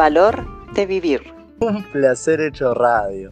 [0.00, 1.20] Valor de vivir.
[1.60, 3.30] Un placer hecho radio.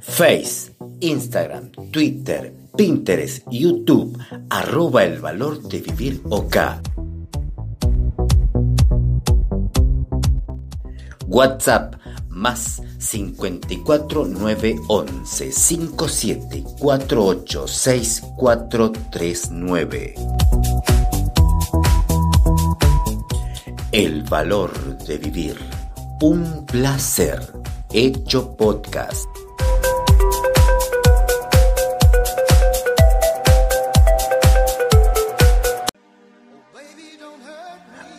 [0.00, 4.16] Face, Instagram, Twitter, Pinterest, YouTube,
[4.48, 6.56] arroba el valor de vivir OK.
[11.26, 11.96] WhatsApp
[12.28, 20.14] más 54 911 5748 6439.
[23.92, 25.56] El valor de vivir.
[26.20, 27.38] Un placer.
[27.92, 29.24] Hecho podcast.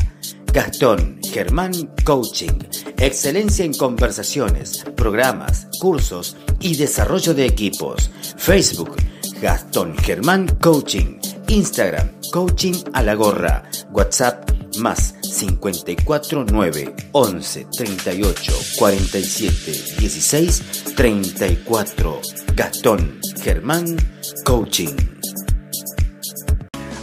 [0.51, 2.57] Gastón Germán Coaching.
[2.97, 8.09] Excelencia en conversaciones, programas, cursos y desarrollo de equipos.
[8.35, 8.95] Facebook
[9.43, 11.19] Gastón Germán Coaching.
[11.49, 13.69] Instagram Coaching a la gorra.
[13.91, 14.49] WhatsApp
[14.79, 22.21] más 549 11 38 47 16 34.
[22.55, 23.97] Gastón Germán
[24.45, 24.95] Coaching.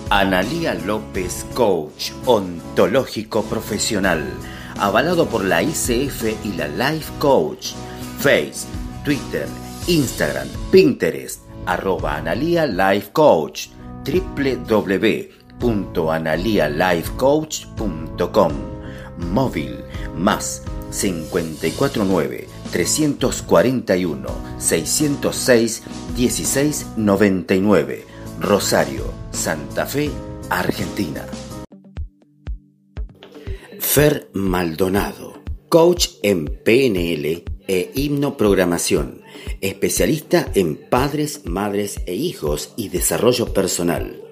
[0.08, 4.22] Analía López Coach, ontológico profesional,
[4.78, 7.72] avalado por la ICF y la Life Coach.
[8.18, 8.66] Face,
[9.04, 9.46] Twitter,
[9.86, 13.68] Instagram, Pinterest, arroba Analia Life Coach,
[15.62, 18.52] www.analialifecoach.com.
[19.30, 19.78] Móvil
[20.16, 24.28] más 549 341
[24.58, 25.82] 606
[26.16, 28.04] 1699
[28.40, 30.10] Rosario, Santa Fe,
[30.50, 31.24] Argentina.
[33.78, 39.22] Fer Maldonado, coach en PNL e hipnoprogramación,
[39.60, 44.22] especialista en padres, madres e hijos y desarrollo personal.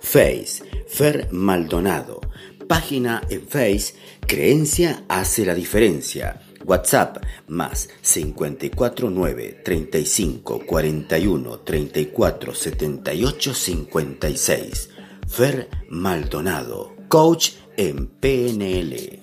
[0.00, 2.20] Face, Fer Maldonado,
[2.66, 3.94] página en Face,
[4.26, 14.90] Creencia hace la diferencia WhatsApp más 549 35 41 34 78 56.
[15.26, 19.20] Fer Maldonado, coach en PNL.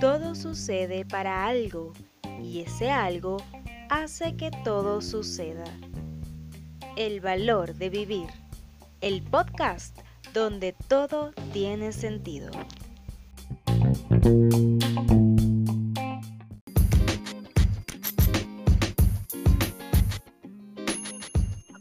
[0.00, 1.92] Todo sucede para algo
[2.42, 3.36] y ese algo
[3.88, 5.64] hace que todo suceda.
[6.96, 8.28] El valor de vivir
[9.00, 9.98] el podcast
[10.32, 12.50] donde todo tiene sentido.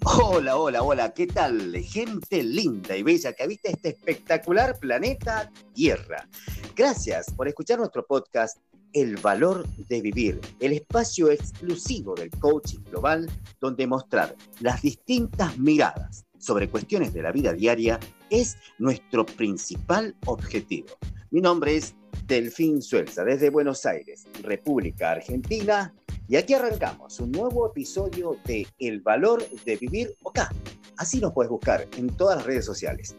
[0.04, 1.76] Hola, hola, hola, ¿qué tal?
[1.78, 6.28] Gente linda y bella que habita este espectacular planeta Tierra.
[6.76, 8.58] Gracias por escuchar nuestro podcast
[8.94, 13.30] El valor de vivir, el espacio exclusivo del coaching global
[13.62, 18.00] donde mostrar las distintas miradas sobre cuestiones de la vida diaria
[18.30, 20.90] es nuestro principal objetivo.
[21.30, 21.96] Mi nombre es
[22.28, 25.94] Delfín Suelza, desde Buenos Aires, República Argentina,
[26.28, 30.50] y aquí arrancamos un nuevo episodio de El valor de vivir acá.
[30.98, 33.16] Así nos puedes buscar en todas las redes sociales.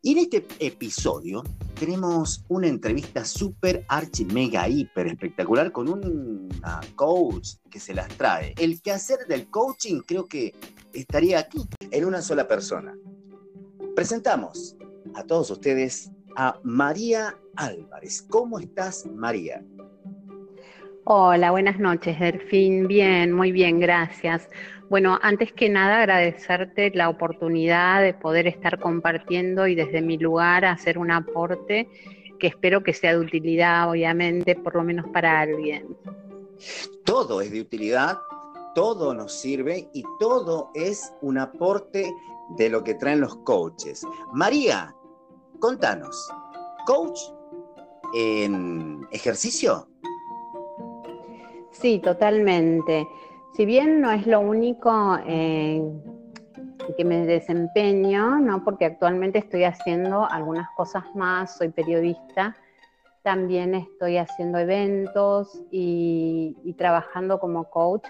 [0.00, 1.42] Y en este episodio
[1.78, 8.54] tenemos una entrevista súper, archi, mega, hiper espectacular con una coach que se las trae.
[8.58, 10.54] El quehacer del coaching creo que
[10.92, 11.58] estaría aquí
[11.90, 12.94] en una sola persona.
[13.94, 14.76] Presentamos
[15.14, 18.22] a todos ustedes a María Álvarez.
[18.28, 19.62] ¿Cómo estás, María?
[21.04, 22.88] Hola, buenas noches, Delfín.
[22.88, 24.48] Bien, muy bien, gracias.
[24.88, 30.64] Bueno, antes que nada agradecerte la oportunidad de poder estar compartiendo y desde mi lugar
[30.64, 31.88] hacer un aporte
[32.38, 35.96] que espero que sea de utilidad, obviamente, por lo menos para alguien.
[37.04, 38.18] Todo es de utilidad
[38.76, 42.14] todo nos sirve y todo es un aporte
[42.58, 44.02] de lo que traen los coaches.
[44.34, 44.94] María,
[45.60, 46.14] contanos,
[46.84, 47.18] ¿coach
[48.14, 49.88] en ejercicio?
[51.70, 53.08] Sí, totalmente.
[53.56, 56.02] Si bien no es lo único en
[56.94, 58.62] que me desempeño, ¿no?
[58.62, 62.54] porque actualmente estoy haciendo algunas cosas más, soy periodista,
[63.22, 68.04] también estoy haciendo eventos y, y trabajando como coach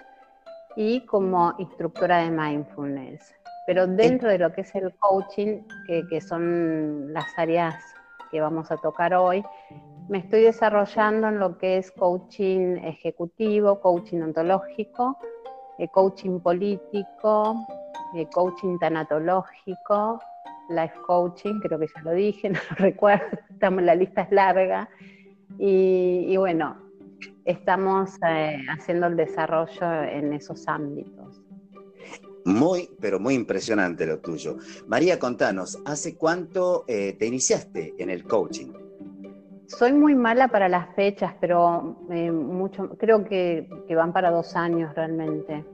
[0.75, 3.33] y como instructora de mindfulness.
[3.67, 7.73] Pero dentro de lo que es el coaching, que, que son las áreas
[8.31, 9.45] que vamos a tocar hoy,
[10.09, 15.17] me estoy desarrollando en lo que es coaching ejecutivo, coaching ontológico,
[15.79, 17.67] eh, coaching político,
[18.15, 20.19] eh, coaching tanatológico,
[20.69, 24.89] life coaching, creo que ya lo dije, no lo recuerdo, estamos, la lista es larga.
[25.59, 26.77] Y, bueno,
[27.45, 31.41] estamos eh, haciendo el desarrollo en esos ámbitos.
[32.45, 34.57] Muy, pero muy impresionante lo tuyo.
[34.87, 38.86] María, contanos, ¿hace cuánto te iniciaste en el coaching?
[39.67, 44.55] Soy muy mala para las fechas, pero eh, mucho, creo que, que, van para dos
[44.55, 45.65] años realmente.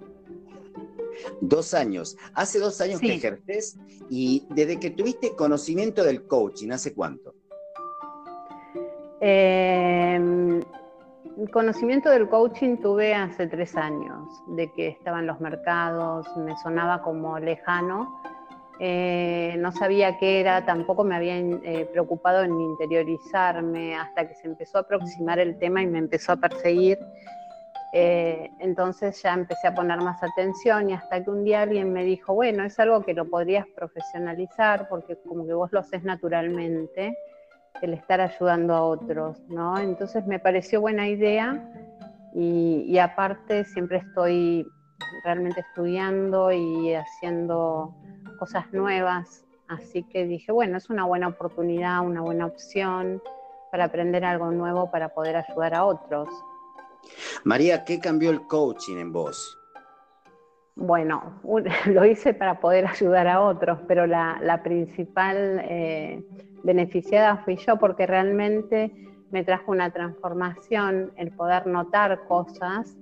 [1.42, 2.18] Dos años.
[2.34, 3.08] Hace dos años sí.
[3.08, 3.78] que ejerces
[4.10, 7.36] y desde que tuviste conocimiento del coaching, ¿hace cuánto?
[9.22, 10.60] Eh,
[11.52, 17.02] conocimiento del coaching tuve hace tres años, de que estaba en los mercados, me sonaba
[17.02, 18.22] como lejano,
[18.80, 24.48] eh, no sabía qué era, tampoco me había eh, preocupado en interiorizarme hasta que se
[24.48, 26.98] empezó a aproximar el tema y me empezó a perseguir.
[27.96, 32.04] Eh, entonces ya empecé a poner más atención y hasta que un día alguien me
[32.04, 37.16] dijo, bueno, es algo que lo podrías profesionalizar porque como que vos lo haces naturalmente
[37.84, 39.78] el estar ayudando a otros, ¿no?
[39.78, 41.64] Entonces me pareció buena idea
[42.34, 44.66] y, y, aparte siempre estoy
[45.24, 47.94] realmente estudiando y haciendo
[48.34, 53.22] cosas nuevas, así que dije, bueno, es una buena oportunidad, una buena opción
[53.72, 56.30] para aprender algo nuevo para poder ayudar a otros.
[57.44, 59.58] María, ¿qué cambió el coaching en vos?
[60.76, 61.40] Bueno,
[61.86, 66.24] lo hice para poder ayudar a otros, pero la, la principal eh,
[66.64, 68.92] beneficiada fui yo porque realmente
[69.32, 72.96] me trajo una transformación el poder notar cosas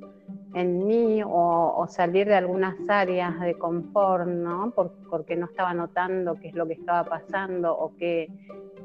[0.54, 4.72] en mí o, o salir de algunas áreas de confort, ¿no?
[4.72, 8.30] Por, porque no estaba notando qué es lo que estaba pasando o qué,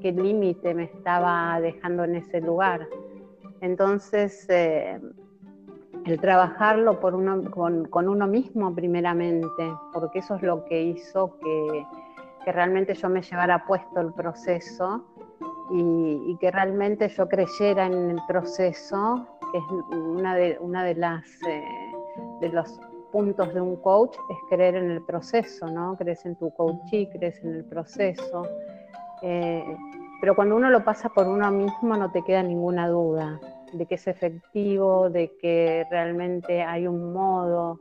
[0.00, 2.86] qué límite me estaba dejando en ese lugar.
[3.60, 5.00] Entonces, eh,
[6.04, 11.36] el trabajarlo por uno, con, con, uno mismo primeramente, porque eso es lo que hizo
[11.38, 11.86] que,
[12.44, 15.04] que realmente yo me llevara puesto el proceso
[15.72, 20.94] y, y, que realmente yo creyera en el proceso, que es una de, una de
[20.94, 21.92] las eh,
[22.40, 22.80] de los
[23.12, 25.96] puntos de un coach es creer en el proceso, ¿no?
[25.96, 28.46] Crees en tu coachee, crees en el proceso.
[29.22, 29.76] Eh,
[30.20, 33.40] pero cuando uno lo pasa por uno mismo no te queda ninguna duda
[33.72, 37.80] de que es efectivo, de que realmente hay un modo.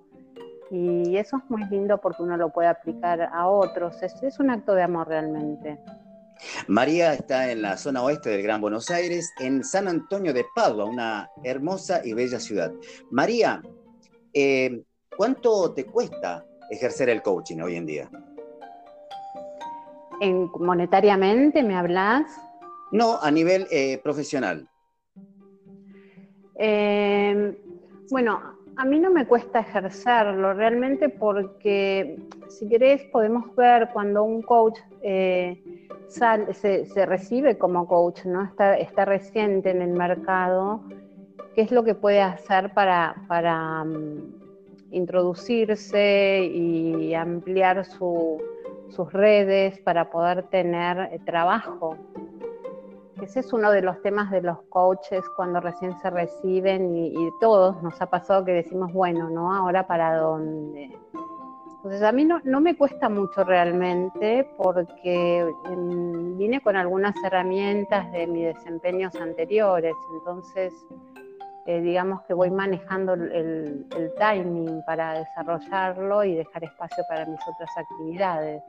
[0.71, 4.01] Y eso es muy lindo porque uno lo puede aplicar a otros.
[4.01, 5.79] Es, es un acto de amor realmente.
[6.67, 10.85] María está en la zona oeste del Gran Buenos Aires, en San Antonio de Padua,
[10.85, 12.71] una hermosa y bella ciudad.
[13.11, 13.61] María,
[14.33, 14.83] eh,
[15.15, 18.09] ¿cuánto te cuesta ejercer el coaching hoy en día?
[20.21, 22.23] ¿En, ¿Monetariamente me hablas?
[22.91, 24.69] No, a nivel eh, profesional.
[26.57, 27.57] Eh,
[28.09, 34.41] bueno, a mí no me cuesta ejercerlo realmente porque, si querés, podemos ver cuando un
[34.41, 35.61] coach eh,
[36.07, 38.43] sal, se, recibe como coach, ¿no?
[38.43, 40.81] Está, está, reciente en el mercado,
[41.53, 44.33] qué es lo que puede hacer para, para um,
[44.91, 48.41] introducirse y ampliar su,
[48.89, 51.97] sus redes para poder tener trabajo
[53.21, 57.81] ese es uno de los temas de los coaches cuando recién se reciben y, todos
[57.81, 59.53] nos ha pasado que decimos, bueno, ¿no?
[59.53, 60.97] Ahora para dónde.
[61.77, 65.75] Entonces a mí no, no me cuesta mucho realmente porque eh,
[66.37, 70.73] vine con algunas herramientas de mis desempeños anteriores, entonces
[71.67, 77.39] eh, digamos que voy manejando el, el timing para desarrollarlo y dejar espacio para mis
[77.47, 78.63] otras actividades.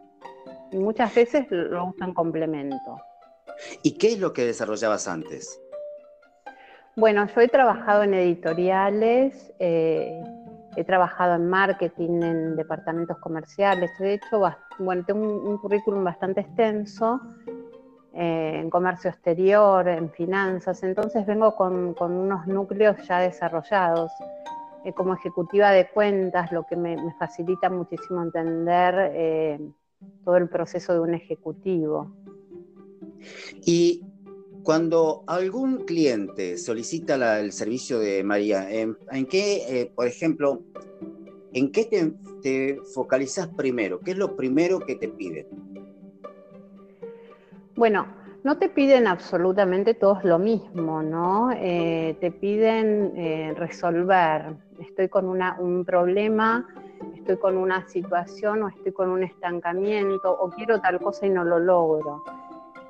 [0.72, 2.98] Y muchas veces lo uso en complemento.
[3.82, 5.60] ¿Y qué es lo que desarrollabas antes?
[6.98, 10.18] Bueno, yo he trabajado en editoriales, eh,
[10.76, 14.40] he trabajado en marketing, en departamentos comerciales, de hecho,
[14.78, 17.20] bueno, tengo un, currículum bastante extenso
[18.14, 24.10] eh, en comercio exterior, en finanzas, entonces vengo con, unos núcleos ya desarrollados.
[24.86, 29.60] Eh, como ejecutiva de cuentas, lo que me, facilita muchísimo entender
[30.24, 32.10] todo el proceso de un ejecutivo.
[33.64, 34.02] Y
[34.62, 38.96] cuando algún cliente solicita el servicio de María, ¿en,
[39.26, 40.62] qué, eh, por ejemplo,
[41.52, 44.00] en qué te, te focalizas primero?
[44.00, 45.46] ¿Qué es lo primero que te piden?
[47.76, 48.06] Bueno,
[48.46, 51.50] no te piden absolutamente todos lo mismo, ¿no?
[51.50, 54.54] Eh, te piden eh, resolver.
[54.78, 56.64] Estoy con un problema,
[57.16, 61.42] estoy con una situación o estoy con un estancamiento o quiero tal cosa y no
[61.42, 62.22] lo logro.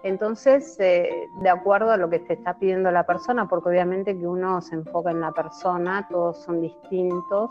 [0.07, 4.25] Entonces, eh, de acuerdo a lo que te está pidiendo la persona, porque obviamente que
[4.25, 7.51] uno se enfoca en la persona, todos son distintos,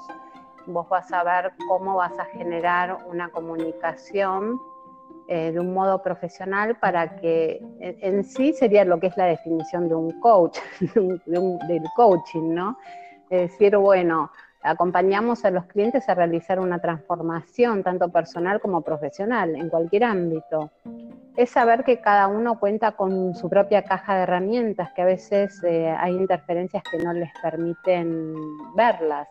[0.66, 4.58] vos vas a ver cómo vas a generar una comunicación
[5.28, 9.90] eh, de un modo profesional para que en, sí sería lo que es la definición
[9.90, 10.58] de un coach,
[10.96, 12.78] del coaching, ¿no?
[13.30, 14.32] Es decir, bueno,
[14.64, 20.72] acompañamos a los clientes a realizar una transformación, tanto personal como profesional, en cualquier ámbito.
[21.36, 25.62] Es saber que cada uno cuenta con su propia caja de herramientas, que a veces
[25.64, 28.36] eh, hay interferencias que no les permiten
[28.76, 29.28] verlas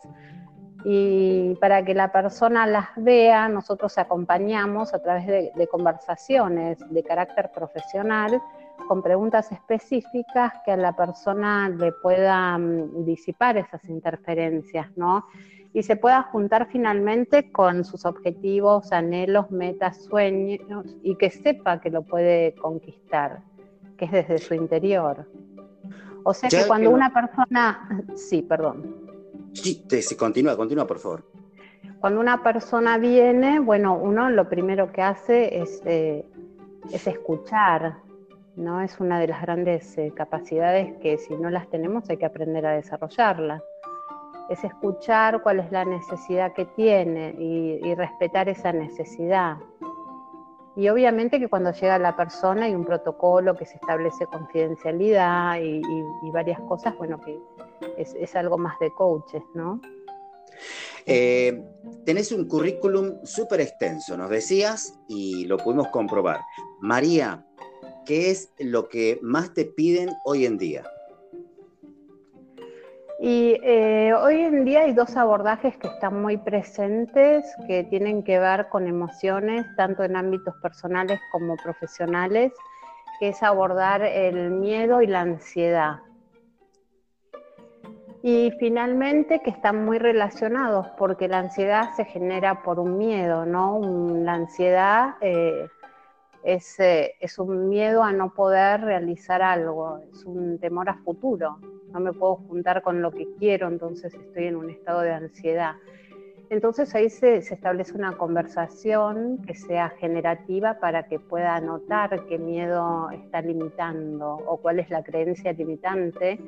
[0.84, 7.50] y para que la persona las vea, nosotros acompañamos a través de, conversaciones de carácter
[7.52, 8.40] profesional
[8.86, 15.24] con preguntas específicas que a la persona le puedan disipar esas interferencias, ¿no?
[15.74, 21.90] Y se pueda juntar finalmente con sus objetivos, anhelos, metas, sueños y que sepa que
[21.90, 23.42] lo puede conquistar,
[23.98, 25.26] que es desde su interior.
[26.22, 28.96] O sea que cuando una persona, sí, perdón.
[29.52, 31.24] Sí, sí, continúa, continúa, por favor.
[32.00, 36.24] Cuando una persona viene, bueno, uno lo primero que hace es, eh,
[36.92, 37.96] es escuchar,
[38.56, 38.80] ¿no?
[38.80, 42.66] Es una de las grandes eh, capacidades que si no las tenemos hay que aprender
[42.66, 43.62] a desarrollarla.
[44.48, 49.56] Es escuchar cuál es la necesidad que tiene y, respetar esa necesidad.
[50.76, 55.82] Y obviamente que cuando llega la persona hay un protocolo que se establece confidencialidad y,
[56.32, 57.38] varias cosas, bueno, que
[57.96, 59.80] es, algo más de coaches, ¿no?
[61.06, 61.62] Eh,
[62.04, 66.40] tenés un currículum súper extenso, nos decías, y lo pudimos comprobar.
[66.80, 67.46] María,
[68.04, 70.84] ¿qué es lo que más te piden hoy en día?
[73.26, 78.38] Y eh, hoy en día hay dos abordajes que están muy presentes, que tienen que
[78.38, 82.52] ver con emociones, tanto en ámbitos personales como profesionales,
[83.18, 86.00] que es abordar el miedo y la ansiedad.
[88.22, 93.80] Y finalmente que están muy relacionados porque la ansiedad se genera por un miedo, ¿no?
[94.22, 95.66] La ansiedad eh,
[96.42, 101.58] es, eh, es, un miedo a no poder realizar algo, es un temor a futuro.
[101.94, 105.76] No me puedo juntar con lo que quiero, entonces estoy en un estado de ansiedad.
[106.50, 113.10] Entonces ahí se, establece una conversación que sea generativa para que pueda notar qué miedo
[113.10, 116.38] está limitando o cuál es la creencia limitante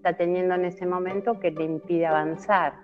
[0.00, 2.74] está teniendo en ese momento que le impide avanzar.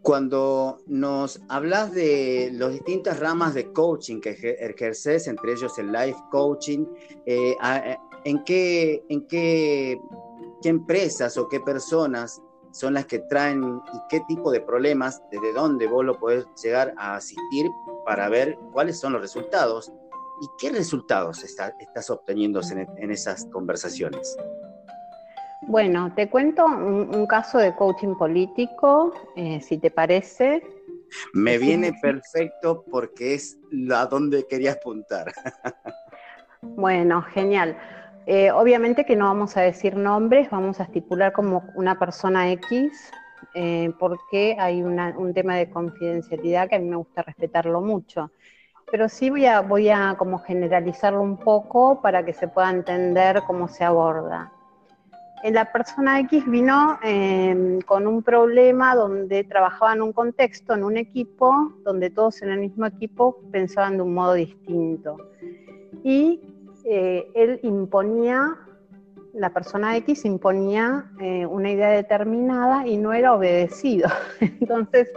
[0.00, 6.18] Cuando nos hablas de las distintas ramas de coaching que ejerces, entre ellos el life
[6.30, 6.84] coaching,
[7.24, 10.00] eh, eh, ¿en, qué, en qué,
[10.62, 12.40] qué empresas o qué personas
[12.72, 16.92] son las que traen y qué tipo de problemas, desde dónde vos lo podés llegar
[16.96, 17.66] a asistir
[18.04, 19.92] para ver cuáles son los resultados
[20.40, 22.60] y qué resultados estás obteniendo
[22.98, 24.36] en esas conversaciones?
[25.66, 30.62] Bueno, te cuento un, caso de coaching político, eh, si te parece.
[31.32, 33.58] Me viene perfecto porque es
[33.94, 35.32] a donde quería apuntar.
[36.60, 37.78] bueno, genial.
[38.26, 43.10] Eh, obviamente que no vamos a decir nombres, vamos a estipular como una persona X,
[43.54, 48.30] eh, porque hay un tema de confidencialidad que a mí me gusta respetarlo mucho.
[48.90, 53.68] Pero sí voy a, a como generalizarlo un poco para que se pueda entender cómo
[53.68, 54.52] se aborda
[55.52, 60.96] la persona X vino em, con un problema donde trabajaba en un contexto, en un
[60.96, 65.18] equipo, donde todos en el mismo equipo pensaban de un modo distinto.
[66.02, 66.40] Y
[66.84, 68.56] eh, él imponía,
[69.32, 74.08] la persona X imponía eh, una idea determinada y no era obedecido.
[74.40, 75.10] Entonces,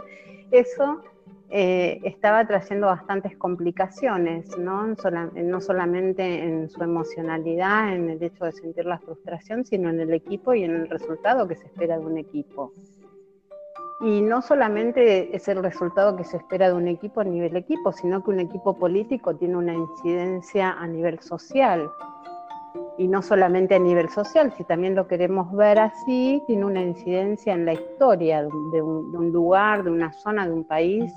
[0.50, 1.02] eso
[1.50, 4.94] eh, estaba trayendo bastantes complicaciones, ¿no?
[5.34, 10.12] no solamente en su emocionalidad, en el hecho de sentir la frustración, sino en el
[10.12, 12.72] equipo y en el resultado que se espera de un equipo.
[14.00, 17.92] Y no solamente es el resultado que se espera de un equipo a nivel equipo,
[17.92, 21.90] sino que un equipo político tiene una incidencia a nivel social
[22.98, 27.54] y no solamente a nivel social, si también lo queremos ver así, tiene una incidencia
[27.54, 31.12] en la historia de un, lugar, de una zona, de un país.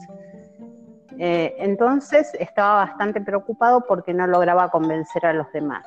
[1.17, 5.85] Eh, entonces estaba bastante preocupado porque no lograba convencer a los demás.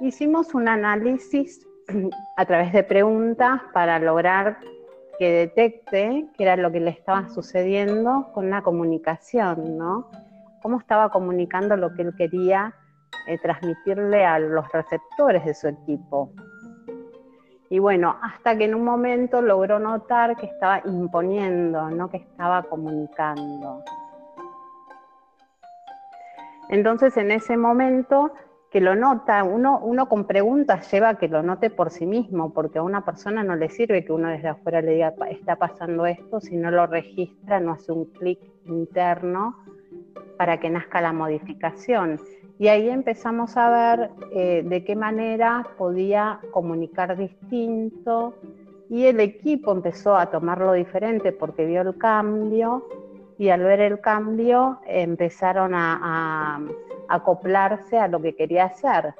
[0.00, 1.66] Hicimos un análisis
[2.36, 4.58] a través de preguntas para lograr
[5.20, 10.08] que detecte qué era lo que le estaba sucediendo con la comunicación, ¿no?
[10.62, 12.74] Cómo estaba comunicando lo que él quería
[13.26, 16.32] eh, transmitirle a los receptores de su equipo.
[17.68, 22.62] Y bueno, hasta que en un momento logró notar que estaba imponiendo, no que estaba
[22.62, 23.84] comunicando.
[26.70, 28.32] Entonces en ese momento
[28.70, 32.52] que lo nota, uno, uno con preguntas lleva a que lo note por sí mismo,
[32.52, 36.06] porque a una persona no le sirve que uno desde afuera le diga, está pasando
[36.06, 39.56] esto, si no lo registra, no hace un clic interno
[40.36, 42.20] para que nazca la modificación.
[42.60, 48.34] Y ahí empezamos a ver eh, de qué manera podía comunicar distinto
[48.88, 52.86] y el equipo empezó a tomarlo diferente porque vio el cambio
[53.38, 56.60] y al ver el cambio empezaron a,
[57.10, 59.14] acoplarse a lo que quería hacer.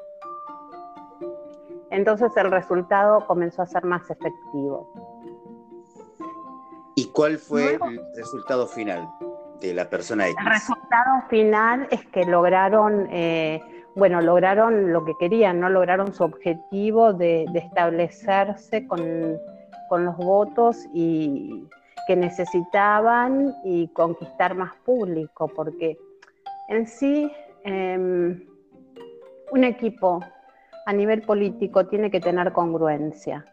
[1.90, 4.88] Entonces el resultado comenzó a ser más efectivo.
[6.94, 9.08] ¿Y cuál fue el resultado final
[9.60, 10.36] de la persona X?
[10.38, 13.60] El resultado final es que lograron, eh,
[13.96, 15.68] bueno, lograron lo que querían, ¿no?
[15.68, 19.38] Lograron su objetivo de, establecerse con,
[19.88, 21.68] con los votos y,
[22.10, 25.96] que necesitaban y conquistar más público, porque
[26.68, 27.30] en sí
[27.64, 28.46] em,
[29.52, 30.20] un equipo
[30.86, 33.44] a nivel político tiene que tener congruencia.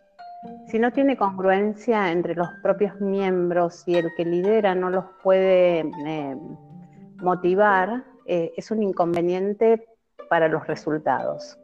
[0.68, 5.80] Si no tiene congruencia entre los propios miembros y el que lidera no los puede
[5.80, 6.58] em,
[7.18, 9.88] motivar, eh, es un inconveniente
[10.30, 11.58] para los resultados.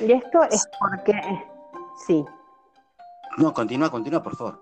[0.00, 1.20] Y esto es porque,
[2.06, 2.24] sí.
[3.38, 4.60] No, continúa, continúa, por favor.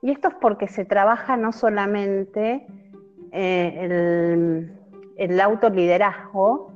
[0.00, 2.66] Y esto es porque se trabaja no solamente
[3.32, 4.68] eh,
[5.16, 6.70] el, autoliderazgo,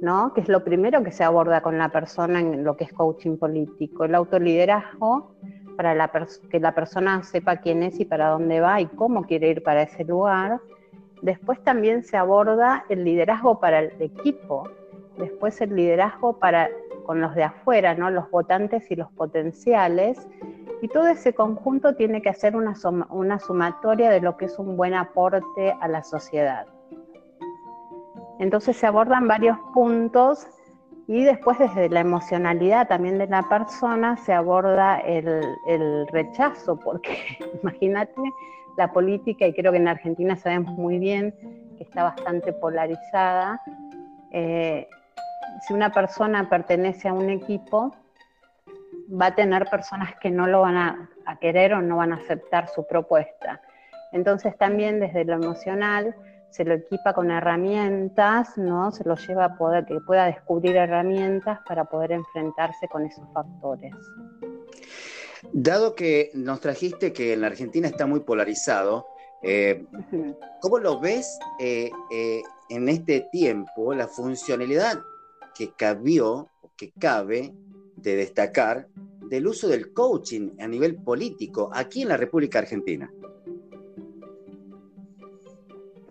[0.00, 0.32] ¿no?
[0.32, 3.36] que es lo primero que se aborda con la persona en lo que es coaching
[3.36, 4.04] político.
[4.04, 5.32] El autoliderazgo,
[5.76, 6.10] para
[6.50, 9.82] que la persona sepa quién es y para dónde va y cómo quiere ir para
[9.82, 10.60] ese lugar.
[11.22, 14.68] Después también se aborda el liderazgo para el equipo,
[15.18, 16.70] después el liderazgo para
[17.06, 18.10] con los de afuera, ¿no?
[18.10, 20.26] los votantes y los potenciales,
[20.82, 22.74] y todo ese conjunto tiene que hacer una,
[23.10, 26.66] una sumatoria de lo que es un buen aporte a la sociedad.
[28.38, 30.46] Entonces se abordan varios puntos
[31.08, 37.16] y después desde la emocionalidad también de la persona se aborda el, rechazo, porque
[37.62, 38.20] imagínate
[38.76, 41.34] la política, y creo que en Argentina sabemos muy bien
[41.78, 43.62] que está bastante polarizada.
[44.32, 44.86] Eh,
[45.66, 47.94] si una persona pertenece a un equipo,
[49.10, 52.68] va a tener personas que no lo van a, querer o no van a aceptar
[52.68, 53.60] su propuesta.
[54.12, 56.14] Entonces también desde lo emocional
[56.50, 58.92] se lo equipa con herramientas, ¿no?
[58.92, 63.92] Se lo lleva a poder que pueda descubrir herramientas para poder enfrentarse con esos factores.
[65.52, 69.06] Dado que nos trajiste que en la Argentina está muy polarizado,
[69.42, 69.84] eh,
[70.60, 74.98] ¿cómo lo ves eh, eh, en este tiempo la funcionalidad
[75.56, 77.52] que cabió, que cabe
[77.96, 78.88] de destacar
[79.28, 83.10] del uso del coaching a nivel político aquí en la República Argentina?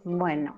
[0.03, 0.55] Bueno,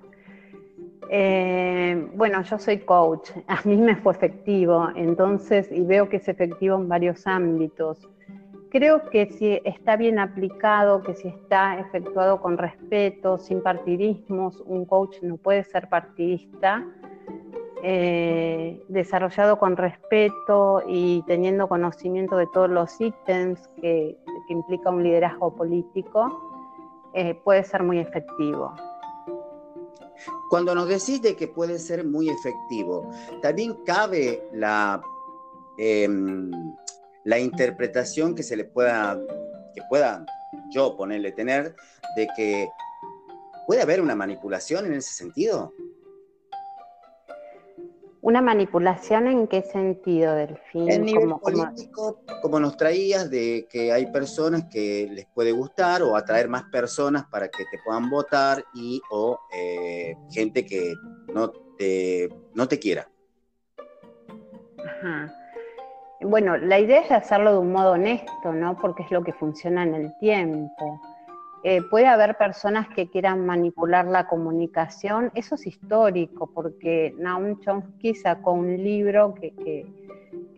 [1.10, 6.28] eh, bueno, yo soy coach, a mí me fue efectivo, entonces, y veo que es
[6.28, 8.08] efectivo en varios ámbitos.
[8.70, 14.84] Creo que si está bien aplicado, que si está efectuado con respeto, sin partidismos, un
[14.84, 16.84] coach no puede ser partidista,
[17.82, 24.16] eh, desarrollado con respeto y teniendo conocimiento de todos los ítems que,
[24.48, 26.40] implica un liderazgo político,
[27.12, 28.74] eh, puede ser muy efectivo.
[30.48, 33.10] Cuando nos decís de que puede ser muy efectivo,
[33.42, 35.02] también cabe la,
[35.76, 36.50] em,
[37.24, 39.18] la interpretación que se le pueda,
[39.74, 40.24] que pueda
[40.70, 41.76] yo ponerle tener,
[42.16, 42.68] de que
[43.66, 45.72] puede haber una manipulación en ese sentido.
[48.20, 50.90] ¿Una manipulación en qué sentido, Delfín?
[50.90, 56.16] En nivel político, como nos traías, de que hay personas que les puede gustar o
[56.16, 60.94] atraer más personas para que te puedan votar y o eh, gente que
[61.32, 63.08] no te, no te quiera.
[64.78, 65.32] Ajá.
[66.20, 68.76] Bueno, la idea es hacerlo de un modo honesto, ¿no?
[68.78, 71.00] Porque es lo que funciona en el tiempo.
[71.64, 78.14] Eh, puede haber personas que quieran manipular la comunicación, eso es histórico, porque Naum Chomsky
[78.14, 79.86] sacó un libro que,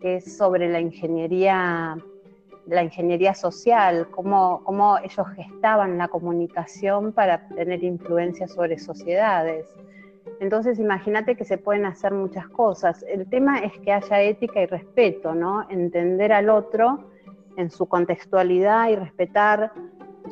[0.03, 1.95] es sobre la ingeniería
[2.67, 9.65] la ingeniería social, cómo, cómo ellos gestaban la comunicación para tener influencia sobre sociedades.
[10.39, 13.03] Entonces, imagínate que se pueden hacer muchas cosas.
[13.07, 15.67] El tema es que haya ética y respeto, ¿no?
[15.69, 17.09] Entender al otro
[17.57, 19.71] en su contextualidad y respetar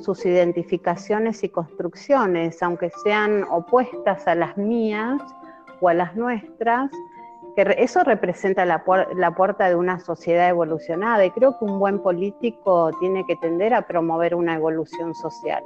[0.04, 5.22] sus identificaciones y construcciones, aunque sean opuestas a las mías
[5.82, 6.92] o a las nuestras,
[7.56, 12.92] que eso representa la, puerta de una sociedad evolucionada y creo que un buen político
[13.00, 15.64] tiene que tender a promover una evolución social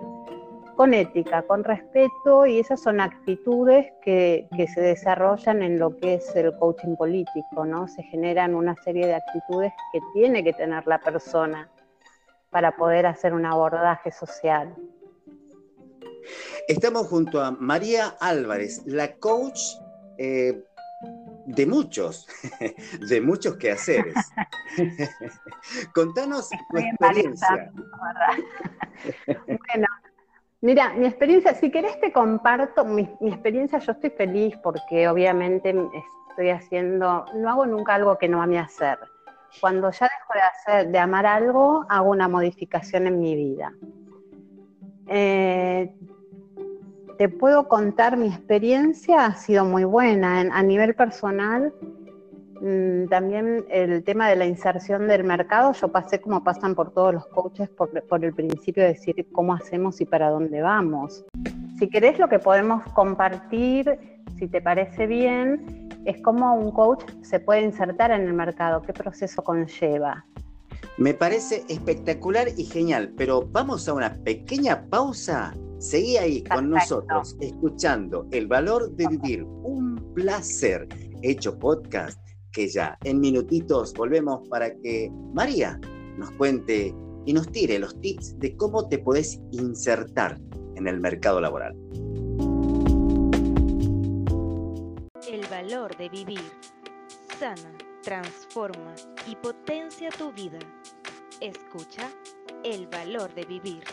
[0.76, 6.16] con ética, con respeto y esas son actitudes que, que, se desarrollan en lo que
[6.16, 7.88] es el coaching político, ¿no?
[7.88, 11.70] Se generan una serie de actitudes que tiene que tener la persona
[12.54, 14.74] para poder hacer un abordaje social.
[16.70, 19.60] Estamos junto a María Álvarez, la coach
[20.18, 20.64] eh,
[21.46, 22.26] de muchos,
[23.10, 24.16] de muchos quehaceres.
[25.94, 27.72] Contanos tu experiencia.
[29.46, 29.88] bueno,
[30.64, 35.76] Mira, mi experiencia, si querés te comparto mi, experiencia, yo estoy feliz porque obviamente
[36.30, 38.98] estoy haciendo, no hago nunca algo que no a mí hacer.
[39.62, 43.74] Cuando ya dejo de hacer, de amar algo, hago una modificación en mi vida.
[45.08, 45.94] Eh,
[47.18, 50.42] te puedo contar mi experiencia, ha sido muy buena.
[50.42, 51.74] a nivel personal,
[52.66, 57.14] Mm, también el tema de la inserción del mercado, yo pasé como pasan por todos
[57.14, 61.26] los coaches por, el principio de decir cómo hacemos y para dónde vamos.
[61.78, 64.00] Si querés lo que podemos compartir,
[64.38, 68.94] si te parece bien, es cómo un coach se puede insertar en el mercado, qué
[68.94, 70.26] proceso conlleva.
[70.98, 75.54] Me parece espectacular y genial, pero vamos a una pequeña pausa.
[75.80, 80.88] Seguí ahí con nosotros, escuchando El Valor de Vivir, un placer,
[81.22, 82.20] hecho podcast
[82.52, 85.80] que ya en minutitos volvemos para que María
[86.18, 90.40] nos cuente y nos tire los tips de cómo te podés insertar
[90.76, 91.76] en el mercado laboral.
[95.34, 96.44] El valor de vivir
[97.40, 98.94] sana, transforma
[99.26, 100.60] y potencia tu vida.
[101.42, 102.08] Escucha
[102.64, 103.84] el valor de vivir.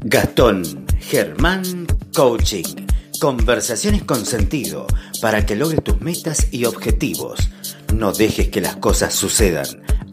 [0.00, 2.86] Gastón Germán Coaching.
[3.18, 4.86] Conversaciones con sentido
[5.20, 7.48] para que logres tus metas y objetivos
[7.96, 9.66] no dejes que las cosas sucedan.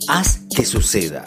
[0.07, 1.23] Haz que suceda.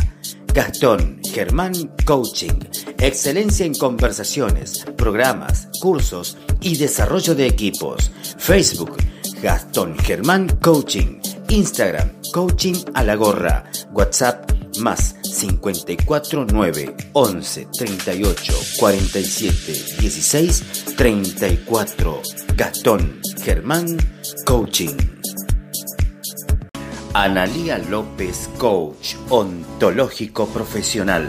[0.54, 2.58] Gastón Germán Coaching.
[2.98, 8.10] Excelencia en conversaciones, programas, cursos y desarrollo de equipos.
[8.38, 8.96] Facebook
[9.42, 11.20] Gastón Germán Coaching.
[11.48, 13.64] Instagram Coaching a la gorra.
[13.92, 22.22] WhatsApp más 54 9 11 38 47 16 34.
[22.56, 23.98] Gastón Germán
[24.44, 24.96] Coaching.
[27.14, 31.26] Analía López Coach, ontológico profesional,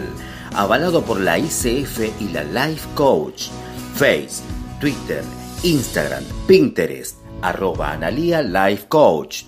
[0.54, 3.48] avalado por la ICF y la Life Coach.
[3.94, 4.42] Face,
[4.80, 5.24] Twitter,
[5.62, 9.44] Instagram, Pinterest, arroba Analia Life Coach,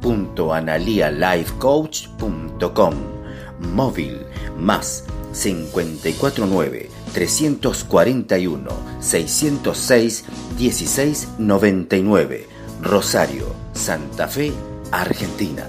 [0.00, 2.94] www.analialifecoach.com.
[3.74, 4.26] Móvil
[4.58, 10.24] más 549 341 606
[10.58, 12.46] 1699
[12.82, 14.52] Rosario, Santa Fe,
[14.90, 15.68] Argentina.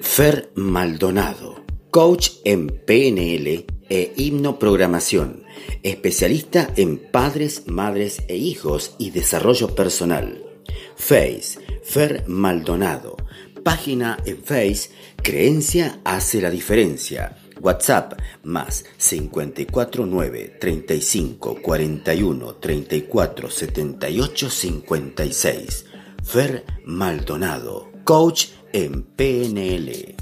[0.00, 5.44] Fer Maldonado, coach en PNL e hipnoprogramación,
[5.82, 10.42] especialista en padres, madres e hijos y desarrollo personal.
[10.96, 13.16] Face, Fer Maldonado,
[13.62, 14.90] página en Face,
[15.22, 25.86] Creencia hace la diferencia WhatsApp más 549 35 41 34 78 56.
[26.22, 30.16] Fer Maldonado, coach en PNL.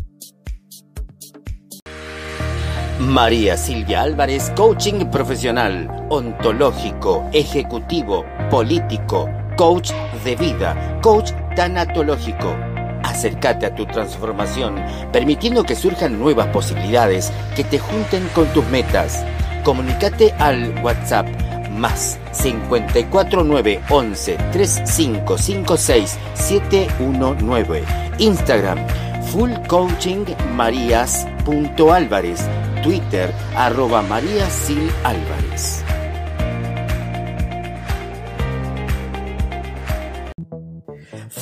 [3.00, 9.28] María Silvia Álvarez, coaching profesional, ontológico, ejecutivo, político,
[9.62, 9.92] coach
[10.24, 12.56] de vida, coach tanatológico
[13.04, 14.74] Acércate a tu transformación,
[15.12, 19.24] permitiendo que surjan nuevas posibilidades que te junten con tus metas.
[19.62, 21.28] Comunícate al WhatsApp
[21.70, 27.84] más 54911 3556 719.
[28.18, 28.84] Instagram
[29.30, 30.24] Full Coaching
[30.56, 32.40] Marías.álvarez.
[32.82, 35.84] Twitter arroba María Sil Álvarez.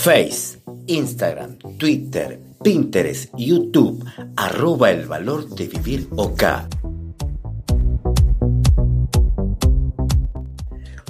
[0.00, 4.02] Face Instagram, Twitter, Pinterest, YouTube,
[4.34, 6.42] arroba el valor de vivir OK.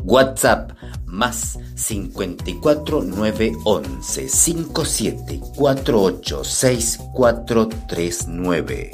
[0.03, 0.73] WhatsApp
[1.07, 8.91] más 54 911 57 48 6439.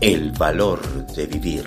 [0.00, 1.66] El valor de vivir.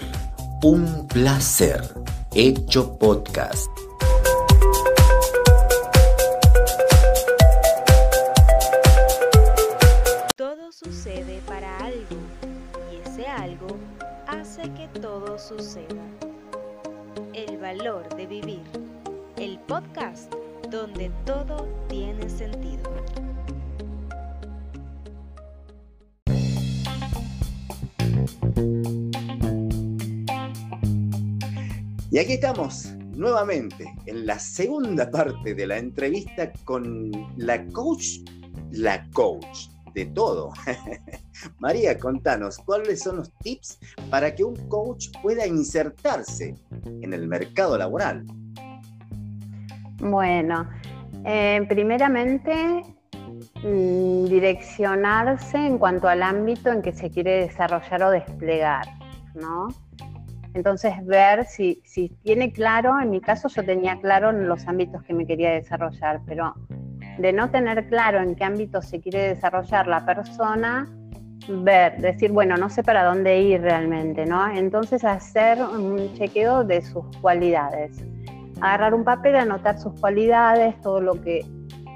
[0.63, 1.94] Un placer.
[2.34, 3.68] Hecho podcast.
[15.47, 16.01] suceda.
[17.34, 18.63] El valor de vivir.
[19.38, 20.34] El podcast
[20.71, 22.84] donde todo tiene sentido.
[32.10, 38.21] Y aquí estamos nuevamente en la segunda parte de la entrevista con la coach,
[38.71, 40.51] la coach de todo.
[41.60, 43.79] María, contanos, ¿cuáles son los tips
[44.12, 46.55] para que un coach pueda insertarse
[47.01, 48.25] en el mercado laboral?
[49.99, 50.69] Bueno,
[51.23, 52.84] eh, primeramente
[53.63, 58.86] mm, direccionarse en cuanto al ámbito en que se quiere desarrollar o desplegar,
[59.34, 59.69] ¿no?
[60.53, 65.03] Entonces ver si, si tiene claro, en mi caso yo tenía claro en los ámbitos
[65.03, 66.53] que me quería desarrollar, pero
[67.17, 70.88] de no tener claro en qué ámbito se quiere desarrollar la persona,
[71.47, 74.47] ver, decir, bueno, no sé para dónde ir realmente, ¿no?
[74.47, 78.04] Entonces hacer un chequeo de sus cualidades.
[78.62, 81.45] Agarrar un papel, anotar sus cualidades, todo lo que,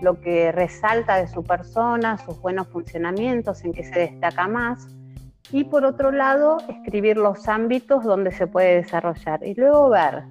[0.02, 4.88] lo que resalta de su persona, sus buenos funcionamientos, en qué se destaca más.
[5.52, 9.44] Y por otro lado, escribir los ámbitos donde se puede desarrollar.
[9.44, 10.26] Y luego ver,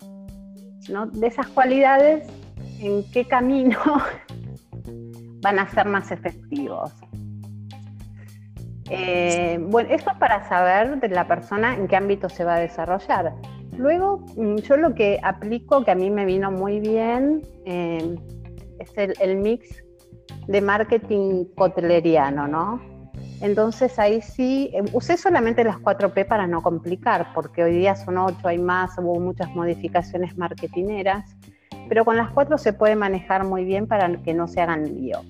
[0.88, 1.07] ¿no?
[1.07, 2.29] De esas cualidades,
[2.81, 3.79] en qué camino
[5.40, 6.92] van a ser más efectivos.
[8.90, 13.35] Eh, bueno, esto para saber de la persona en qué ámbito se va a desarrollar.
[13.77, 18.16] Luego, mm, yo lo que aplico, que a mí me vino muy bien, eh,
[18.79, 19.83] es el, mix
[20.46, 22.81] de marketing cotleriano, ¿no?
[23.40, 28.18] Entonces ahí sí, eh, usé solamente las 4P para no complicar, porque hoy día son
[28.18, 31.38] 8, hay más, hubo muchas modificaciones marketineras
[31.88, 35.20] pero con las cuatro se puede manejar muy bien para que no se hagan lío.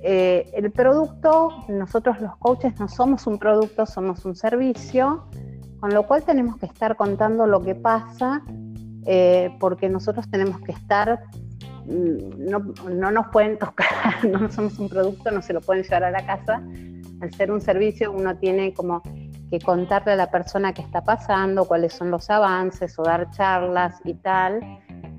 [0.00, 5.24] Eh, el producto, nosotros los coaches no somos un producto, somos un servicio,
[5.80, 8.42] con lo cual tenemos que estar contando lo que pasa,
[9.06, 11.24] eh, porque nosotros tenemos que estar,
[11.86, 13.88] mm, no, no, nos pueden tocar,
[14.30, 16.62] no somos un producto, no se lo pueden llevar a la casa.
[17.20, 19.02] Al ser un servicio uno tiene como
[19.50, 24.00] que contarle a la persona qué está pasando, cuáles son los avances o dar charlas
[24.04, 24.60] y tal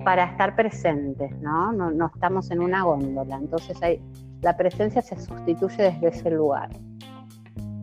[0.04, 1.72] para estar presentes, ¿no?
[1.72, 3.78] No, estamos en una góndola, entonces
[4.40, 6.70] la presencia se sustituye desde ese lugar.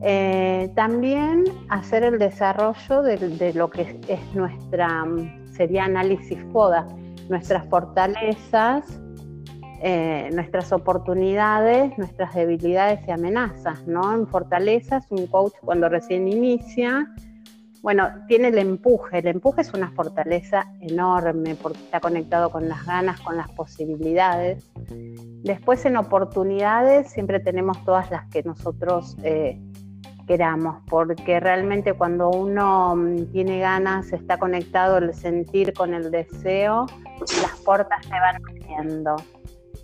[0.01, 5.05] Eh, también hacer el desarrollo de, lo que es, nuestra,
[5.51, 6.87] sería análisis FODA,
[7.29, 9.01] nuestras fortalezas,
[9.81, 14.13] eh, nuestras oportunidades, nuestras debilidades y amenazas, ¿no?
[14.13, 17.07] En fortalezas, un coach cuando recién inicia,
[17.81, 19.19] bueno, tiene el empuje.
[19.19, 24.69] El empuje es una fortaleza enorme porque está conectado con las ganas, con las posibilidades.
[25.43, 29.59] Después en oportunidades siempre tenemos todas las que nosotros eh,
[30.27, 36.85] queramos, porque realmente cuando uno mm, tiene ganas, está conectado el sentir con el deseo,
[37.41, 39.15] las puertas se van abriendo.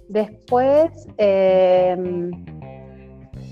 [0.10, 2.32] Después, em,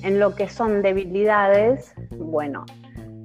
[0.03, 2.65] en lo que son debilidades, bueno,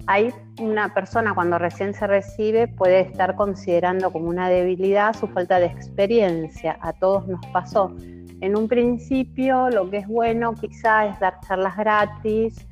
[0.07, 5.59] hay una persona cuando recién se recibe puede estar considerando como una debilidad su falta
[5.59, 6.79] de experiencia.
[6.81, 7.95] A todos nos pasó.
[8.41, 12.67] En un principio lo que es bueno quizá es dar charlas gratis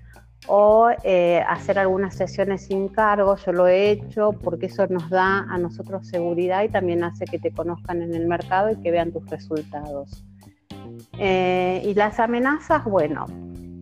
[0.46, 3.36] o eh, hacer algunas sesiones sin cargo.
[3.36, 7.38] Yo lo he hecho porque eso nos da a nosotros seguridad y también hace que
[7.38, 10.24] te conozcan en el mercado y que vean tus resultados.
[11.18, 13.26] Eh, y las amenazas, bueno,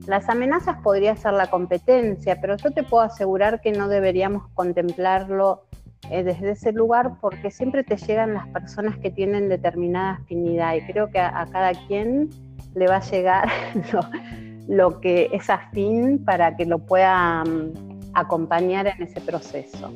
[0.06, 5.62] las amenazas podría ser la competencia, pero yo te puedo asegurar que no deberíamos contemplarlo
[6.10, 10.82] eh, desde ese lugar porque siempre te llegan las personas que tienen determinada afinidad y
[10.82, 12.30] creo que a, cada quien
[12.74, 13.48] le va a llegar
[14.68, 19.92] lo, que es afín para que lo pueda mm, acompañar en ese proceso.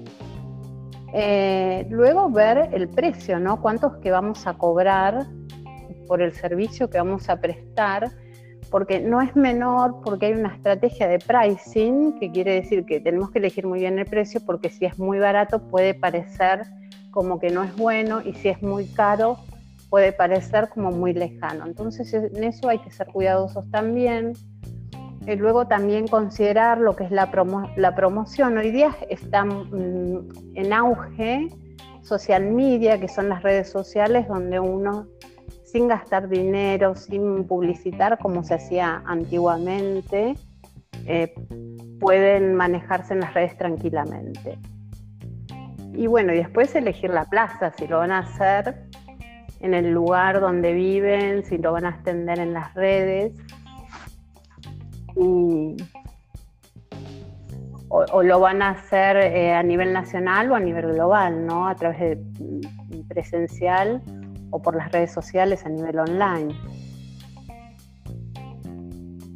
[1.13, 3.61] Eh, luego ver el precio, ¿no?
[3.61, 5.27] Cuántos que vamos a cobrar
[6.07, 8.13] por el servicio que vamos a prestar
[8.71, 13.31] porque no es menor, porque hay una estrategia de pricing, que quiere decir que tenemos
[13.31, 16.65] que elegir muy bien el precio, porque si es muy barato puede parecer
[17.11, 19.39] como que no es bueno y si es muy caro
[19.89, 21.67] puede parecer como muy lejano.
[21.67, 24.33] Entonces en eso hay que ser cuidadosos también.
[25.27, 27.31] Y luego también considerar lo que es la,
[27.77, 28.59] la promoción.
[28.59, 31.49] Hoy día está mm, en auge
[32.03, 35.09] social media, que son las redes sociales donde uno
[35.67, 40.37] sin gastar dinero, sin publicitar como se hacía antiguamente,
[41.07, 41.35] eh,
[41.99, 44.59] pueden manejarse en las redes tranquilamente.
[45.93, 48.87] Y bueno, y después elegir la plaza, si lo van a hacer
[49.61, 53.33] en el lugar donde viven, si lo van a extender en las redes.
[57.89, 61.67] o, lo van a hacer eh, a nivel nacional o a nivel global, ¿no?
[61.67, 64.03] A través de mm, presencial
[64.51, 66.55] o por las redes sociales a nivel online.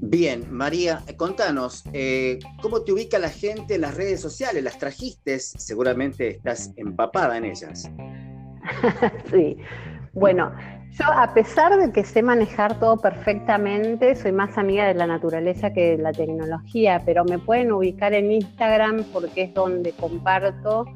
[0.03, 4.65] Bien, María, contanos, eh, ¿cómo te ubica la gente en las redes sociales?
[4.65, 5.39] ¿Las trajiste?
[5.39, 7.91] Seguramente estás empapada en ellas.
[9.31, 9.57] sí.
[10.13, 10.53] Bueno,
[10.93, 15.73] yo a pesar de que sé manejar todo perfectamente, soy más amiga de la naturaleza
[15.73, 20.87] que de la tecnología, pero me pueden ubicar en Instagram porque es donde comparto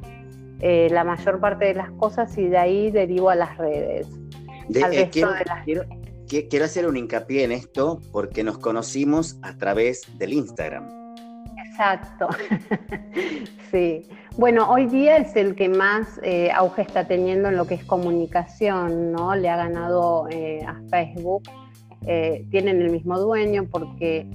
[0.61, 4.07] eh, la mayor parte de las cosas y de ahí derivo a las redes.
[4.74, 10.88] Eh, quiero, hacer un hincapié en esto porque nos conocimos a través del Instagram.
[11.66, 12.28] Exacto.
[13.70, 14.09] sí.
[14.36, 17.84] Bueno, hoy día es el que más eh, auge está teniendo en lo que es
[17.84, 19.34] comunicación, ¿no?
[19.34, 21.42] Le ha ganado a Facebook.
[22.50, 24.26] tienen el mismo dueño porque,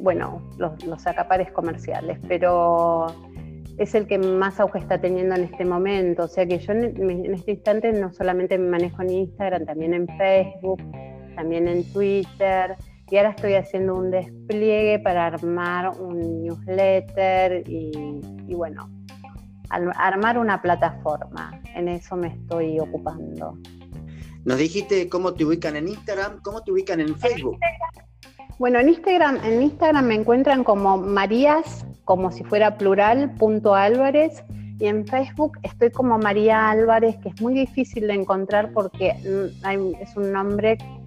[0.00, 3.06] bueno, los, los acapares comerciales, pero
[3.78, 6.24] es el que más auge está teniendo en este momento.
[6.24, 10.06] O sea que yo en, este instante no solamente me manejo en Instagram, también en
[10.18, 10.82] Facebook,
[11.34, 12.76] también en Twitter.
[13.10, 18.90] Y ahora estoy haciendo un despliegue para armar un newsletter y, bueno,
[19.70, 21.60] armar una plataforma.
[21.74, 23.58] En eso me estoy ocupando.
[24.44, 27.58] Nos dijiste cómo te ubican en Instagram, cómo te ubican en Facebook.
[28.58, 34.42] Bueno, en Instagram, en Instagram me encuentran como Marías como si fuera plural, punto Álvarez.
[34.78, 39.94] Y en Facebook estoy como María Álvarez, que es muy difícil de encontrar porque mm,
[40.00, 40.76] es un nombre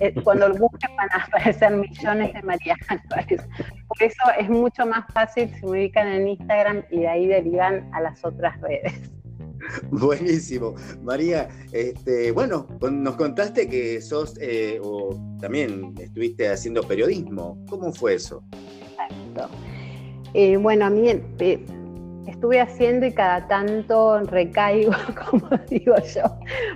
[0.00, 3.40] eh, cuando lo busquen van a aparecer millones de María Álvarez.
[3.86, 7.88] Por eso es mucho más fácil si me ubican en Instagram y de ahí derivan
[7.94, 9.10] a las otras redes.
[9.90, 10.74] Buenísimo.
[11.02, 17.58] María, este, bueno, nos contaste que sos eh, o también estuviste haciendo periodismo.
[17.68, 18.42] ¿Cómo fue eso?
[20.34, 21.66] Eh, bueno, a mí eh,
[22.26, 24.92] estuve haciendo y cada tanto recaigo,
[25.30, 26.22] como digo yo,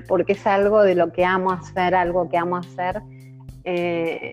[0.09, 3.01] porque es algo de lo que amo hacer, algo que amo hacer.
[3.67, 4.33] Eh,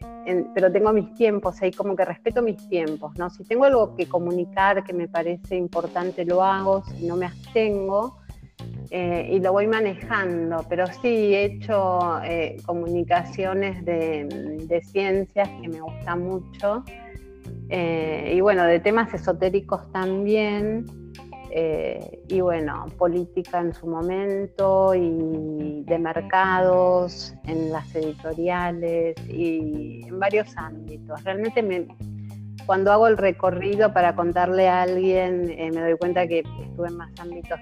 [0.54, 3.30] pero tengo mis tiempos, ahí como que respeto mis tiempos, ¿no?
[3.30, 8.21] Si tengo algo que comunicar que me parece importante, lo hago, si no me abstengo
[8.92, 12.20] y lo voy manejando, pero sí he hecho
[12.66, 16.84] comunicaciones de, ciencias que me gusta mucho
[17.74, 20.86] eh, y bueno, de temas esotéricos también,
[21.52, 30.20] eh, y bueno, política en su momento y de mercados, en las editoriales y en
[30.20, 31.24] varios ámbitos.
[31.24, 31.88] Realmente me,
[32.72, 36.96] cuando hago el recorrido para contarle a alguien, eh, me doy cuenta que estuve en
[36.96, 37.60] más ámbitos.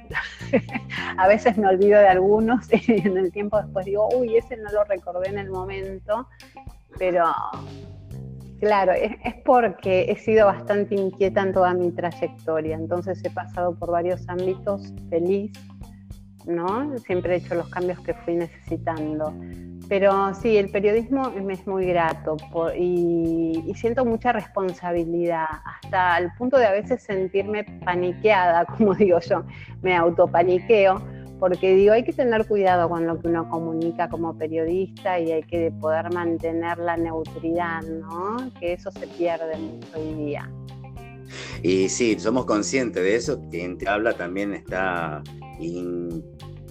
[1.17, 4.71] a veces me olvido de algunos y en el tiempo después digo, uy, ese no
[4.71, 6.27] lo recordé en el momento,
[6.99, 7.25] pero
[8.59, 13.89] Claro, es, porque he sido bastante inquieta en toda mi trayectoria, entonces he pasado por
[13.89, 15.53] varios ámbitos feliz,
[16.45, 16.95] ¿no?
[16.99, 19.33] Siempre he hecho los cambios que fui necesitando.
[19.89, 22.37] Pero sí, el periodismo me es muy grato
[22.77, 29.43] y, siento mucha responsabilidad, hasta el punto de a veces sentirme paniqueada, como digo yo,
[29.81, 31.01] me autopaniqueo
[31.39, 35.43] porque digo, hay que tener cuidado con lo que uno comunica como periodista y hay
[35.43, 38.51] que poder mantener la neutridad, ¿no?
[38.59, 40.51] Que eso se pierde mucho hoy día.
[41.63, 45.23] Y sí, somos conscientes de eso, quien te habla también está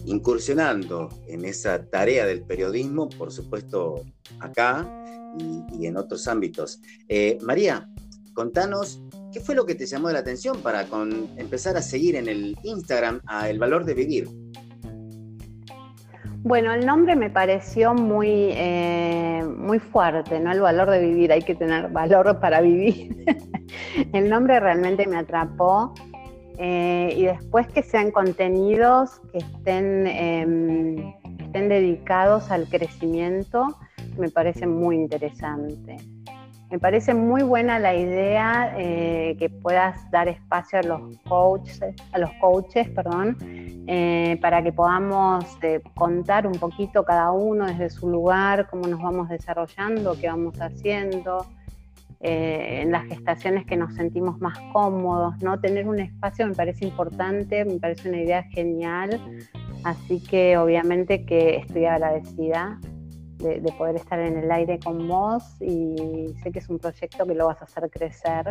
[0.08, 4.04] incursionando en esa tarea del periodismo, por supuesto
[4.40, 4.86] acá
[5.38, 6.80] y, en otros ámbitos.
[7.08, 7.88] Eh, María,
[8.34, 9.02] contanos
[9.32, 10.86] ¿Qué fue lo que te llamó la atención para
[11.36, 14.28] empezar a seguir en el Instagram a El Valor de Vivir?
[16.44, 20.50] Bueno, el nombre me pareció muy, eh, muy fuerte, ¿no?
[20.52, 23.24] El valor de vivir, hay que tener valor para vivir.
[24.14, 25.92] el nombre realmente me atrapó.
[26.60, 33.78] Eh, y después que sean contenidos que estén, em, estén dedicados al crecimiento,
[34.18, 35.96] me parece muy interesante.
[36.68, 42.18] Me parece muy buena la idea eh, que puedas dar espacio a los coaches, a
[42.18, 43.38] los coaches, perdón,
[43.86, 45.46] eh, para que podamos
[45.94, 51.46] contar un poquito cada uno desde su lugar, cómo nos vamos desarrollando, qué vamos haciendo,
[52.20, 55.60] en las gestaciones que nos sentimos más cómodos, ¿no?
[55.60, 59.20] Tener un espacio me parece importante, me parece una idea genial,
[59.84, 62.80] así que obviamente que estoy agradecida
[63.38, 67.34] de, poder estar en el aire con vos y sé que es un proyecto que
[67.34, 68.50] lo vas a hacer crecer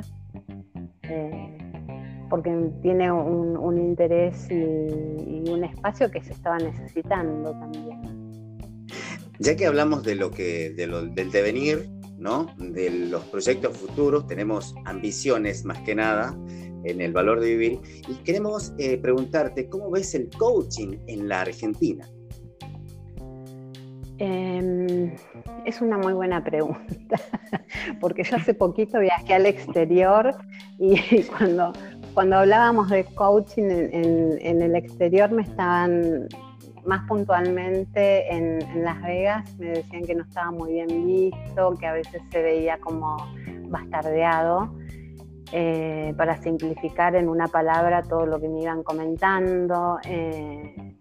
[1.04, 1.58] eh,
[2.30, 2.52] porque
[2.82, 8.88] tiene un, interés y, un espacio que se estaba necesitando también.
[9.40, 11.88] Ya que hablamos de lo que, del devenir,
[12.18, 12.48] ¿no?
[12.58, 16.36] de los proyectos futuros, tenemos ambiciones más que nada
[16.84, 21.42] en el valor de vivir y queremos eh, preguntarte cómo ves el coaching en la
[21.42, 22.08] Argentina.
[24.20, 25.16] Em,
[25.66, 27.18] es una muy buena pregunta,
[28.02, 30.36] porque yo hace poquito viajé al exterior
[30.80, 31.72] y cuando,
[32.16, 36.28] cuando hablábamos de coaching en, el exterior me estaban
[36.88, 41.94] más puntualmente en, Las Vegas, me decían que no estaba muy bien visto, que a
[41.94, 43.18] veces se veía como
[43.70, 44.74] bastardeado.
[45.54, 49.98] Eh, para simplificar en una palabra todo lo que me iban comentando.
[50.04, 50.97] Eh,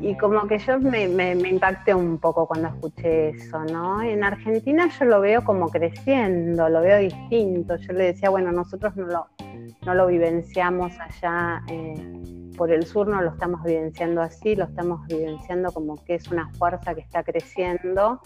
[0.00, 4.00] y como que yo me, impacté un poco cuando escuché eso, ¿no?
[4.02, 7.76] En Argentina yo lo veo como creciendo, lo veo distinto.
[7.76, 9.26] Yo le decía, bueno, nosotros no lo,
[9.84, 11.94] no lo vivenciamos allá eh,
[12.56, 16.48] por el sur, no lo estamos vivenciando así, lo estamos vivenciando como que es una
[16.54, 18.22] fuerza que está creciendo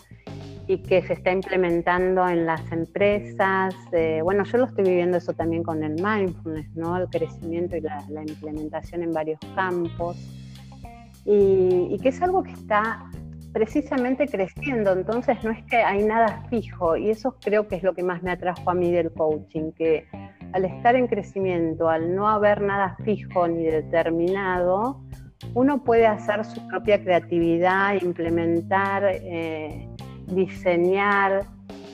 [0.68, 3.75] y que se está implementando en las empresas.
[3.91, 6.97] Eh, bueno, yo lo estoy viviendo eso también con el mindfulness, ¿no?
[6.97, 10.16] El crecimiento y la implementación en varios campos
[11.25, 13.11] y, que es algo que está
[13.53, 17.95] precisamente creciendo, entonces no es que hay nada fijo y eso creo que es lo
[17.95, 20.07] que más me atrajo a mí del coaching, que
[20.53, 25.01] al estar en crecimiento, al no haber nada fijo ni determinado,
[25.55, 29.89] uno puede hacer su propia creatividad, implementar, eh,
[30.27, 31.47] diseñar,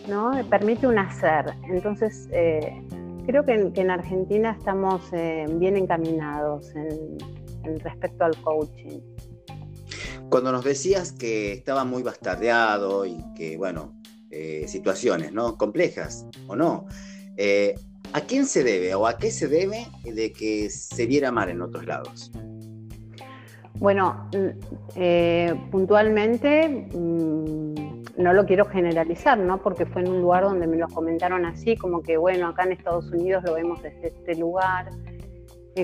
[0.09, 0.33] ¿no?
[0.49, 1.47] Permite un hacer.
[1.69, 2.83] Entonces, eh,
[3.27, 9.01] creo que en, Argentina estamos eh, bien encaminados en respecto al coaching.
[10.31, 14.01] Cuando nos decías que estaba muy bastardeado y que, bueno,
[14.31, 15.59] eh, situaciones ¿no?
[15.59, 16.87] complejas o no,
[17.37, 17.75] eh,
[18.13, 21.61] ¿a quién se debe o a qué se debe de que se viera mal en
[21.63, 22.31] otros lados?
[23.81, 24.49] Bueno, mm,
[24.95, 29.61] eh, puntualmente mm, no lo quiero generalizar, ¿no?
[29.61, 32.73] Porque fue en un lugar donde me lo comentaron así, como que, bueno, acá en
[32.73, 34.91] Estados Unidos lo vemos desde este lugar,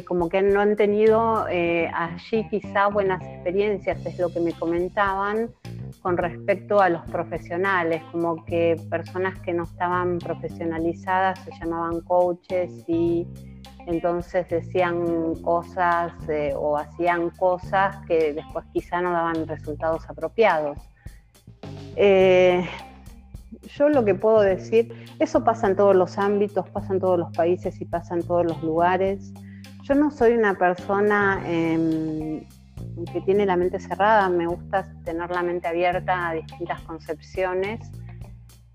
[0.04, 5.50] como que no han tenido eh, allí quizá buenas experiencias, es lo que me comentaban
[6.02, 12.84] con respecto a los profesionales, como que personas que no estaban profesionalizadas se llamaban coaches
[12.86, 13.26] y
[13.86, 20.78] entonces decían cosas eh, o hacían cosas que después quizá no daban resultados apropiados.
[21.94, 22.64] Eh,
[23.76, 27.32] yo lo que puedo decir, eso pasa en todos los ámbitos, pasa en todos los
[27.32, 29.32] países y pasa en todos los lugares.
[29.86, 32.44] Yo no soy una persona em,
[33.12, 37.88] que tiene la mente cerrada, me gusta tener la mente abierta a distintas concepciones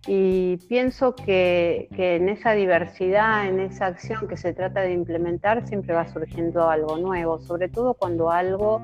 [0.07, 5.93] y pienso que, en esa diversidad, en esa acción que se trata de implementar, siempre
[5.93, 8.82] va surgiendo algo nuevo, sobre todo cuando algo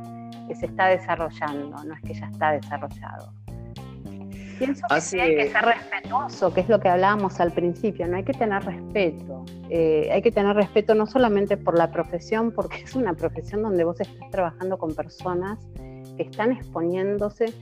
[0.49, 3.31] que se está desarrollando, no es que ya está desarrollado.
[4.57, 8.23] Pienso que hay que ser respetuoso, que es lo que hablábamos al principio, no hay
[8.23, 9.45] que tener respeto.
[9.69, 13.83] Eh, hay que tener respeto no solamente por la profesión, porque es una profesión donde
[13.83, 15.59] vos estás trabajando con personas
[16.17, 17.53] que están exponiéndose,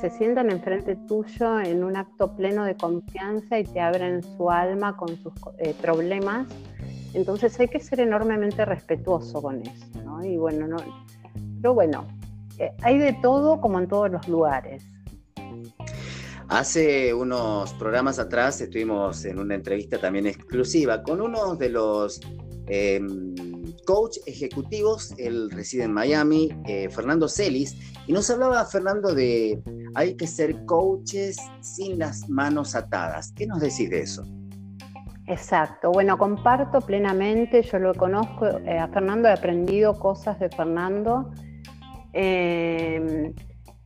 [0.00, 4.96] se sientan enfrente tuyo en un acto pleno de confianza y te abren su alma
[4.96, 6.46] con sus eh, problemas.
[7.14, 10.24] Entonces hay que ser enormemente respetuoso con eso, ¿no?
[10.24, 10.76] Y bueno, no,
[11.60, 12.06] pero bueno,
[12.58, 14.84] eh, hay de todo como en todos los lugares.
[16.48, 22.20] Hace unos programas atrás estuvimos en una entrevista también exclusiva con uno de los
[22.68, 23.34] em,
[23.84, 27.74] coach ejecutivos, él reside en Miami, eh, Fernando Celis,
[28.06, 29.60] y nos hablaba Fernando de
[29.96, 33.32] hay que ser coaches sin las manos atadas.
[33.32, 34.22] ¿Qué nos decís de eso?
[35.26, 41.32] Exacto, bueno, comparto plenamente, yo lo conozco, eh, a Fernando he aprendido cosas de Fernando.
[42.12, 43.34] Em,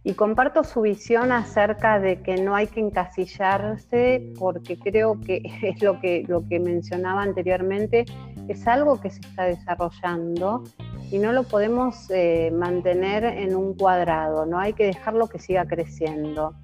[0.03, 5.83] y comparto su visión acerca de que no hay que encasillarse porque creo que es
[5.83, 8.07] lo que, lo que mencionaba anteriormente,
[8.49, 10.65] es algo que se está desarrollando
[11.11, 15.67] y no lo podemos eh, mantener en un cuadrado, no hay que dejarlo que siga
[15.67, 16.55] creciendo.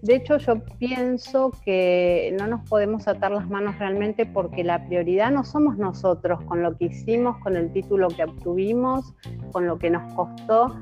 [0.00, 5.32] De hecho, yo pienso que no nos podemos atar las manos realmente porque la prioridad
[5.32, 9.12] no somos nosotros con lo que hicimos, con el título que obtuvimos,
[9.50, 10.76] con lo que nos costó,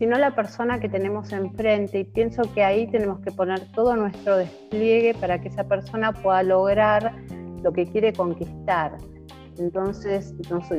[0.00, 2.00] sino la persona que tenemos enfrente.
[2.00, 6.42] Y pienso que ahí tenemos que poner todo nuestro despliegue para que esa persona pueda
[6.42, 7.14] lograr
[7.62, 8.96] lo que quiere conquistar.
[9.58, 10.34] Entonces,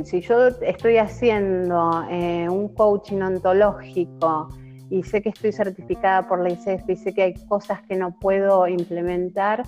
[0.05, 4.49] si yo estoy haciendo eh, un coaching ontológico
[4.89, 8.17] y sé que estoy certificada por la ICEF y sé que hay cosas que no
[8.19, 9.61] puedo implementar,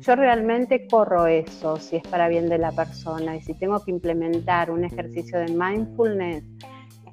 [0.00, 3.90] yo realmente corro eso si es para bien de la persona y si tengo que
[3.90, 6.42] implementar un ejercicio de mindfulness,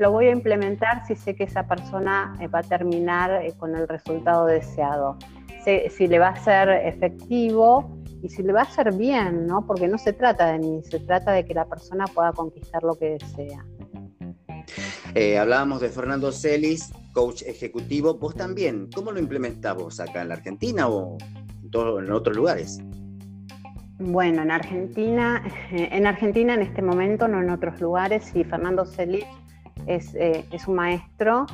[0.01, 3.75] lo voy a implementar si sé que esa persona eh, va a terminar eh, con
[3.75, 5.15] el resultado deseado.
[5.63, 9.63] Si, le va a ser efectivo y si le va a ser bien, ¿no?
[9.67, 12.95] Porque no se trata de mí, se trata de que la persona pueda conquistar lo
[12.95, 13.63] que desea.
[15.13, 18.15] Eh, hablábamos de Fernando Celis, coach ejecutivo.
[18.15, 22.79] Vos también, ¿cómo lo implementamos acá en la Argentina o en, en otros lugares?
[23.99, 29.25] Bueno, en Argentina, en Argentina en este momento, no en otros lugares, y Fernando Celis
[29.95, 31.45] es, eh, es un maestro.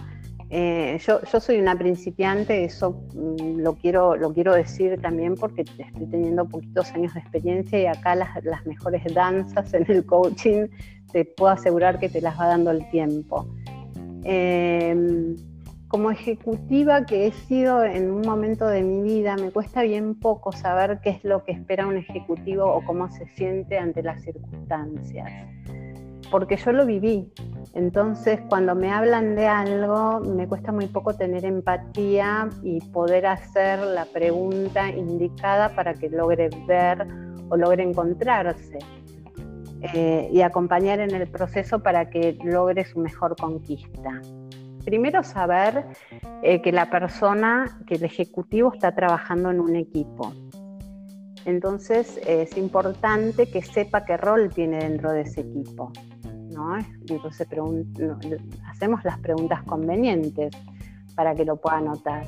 [0.50, 6.06] Eh, yo, soy una principiante, eso mm, lo quiero, lo quiero decir también porque estoy
[6.10, 10.68] teniendo poquitos años de experiencia y acá las, las mejores danzas en el coaching
[11.12, 13.48] te puedo asegurar que te las va dando el tiempo.
[14.24, 15.36] Eh,
[15.88, 20.52] como ejecutiva que he sido en un momento de mi vida, me cuesta bien poco
[20.52, 25.32] saber qué es lo que espera un ejecutivo o cómo se siente ante las circunstancias,
[26.32, 27.32] porque yo lo viví.
[27.74, 33.80] Entonces, cuando me hablan de algo, me cuesta muy poco tener empatía y poder hacer
[33.80, 37.08] la pregunta indicada para que logre ver
[37.50, 38.80] o logre encontrarse.
[39.94, 44.22] Eh, y acompañar en el proceso para que logre su mejor conquista
[44.88, 45.86] primero saber
[46.44, 50.32] eh, que la persona, que el ejecutivo está trabajando en un equipo.
[51.44, 55.92] Entonces es importante que sepa qué rol tiene dentro de ese equipo.
[57.10, 57.47] Entonces
[58.70, 60.55] hacemos las preguntas convenientes
[61.16, 62.26] para que lo pueda notar.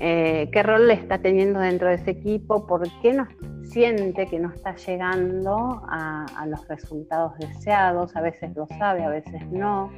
[0.00, 2.66] Eh, ¿Qué rol está teniendo dentro de ese equipo?
[2.66, 3.26] ¿Por qué no
[3.64, 8.14] siente que no está llegando a los resultados deseados?
[8.16, 9.90] A veces lo sabe, a veces no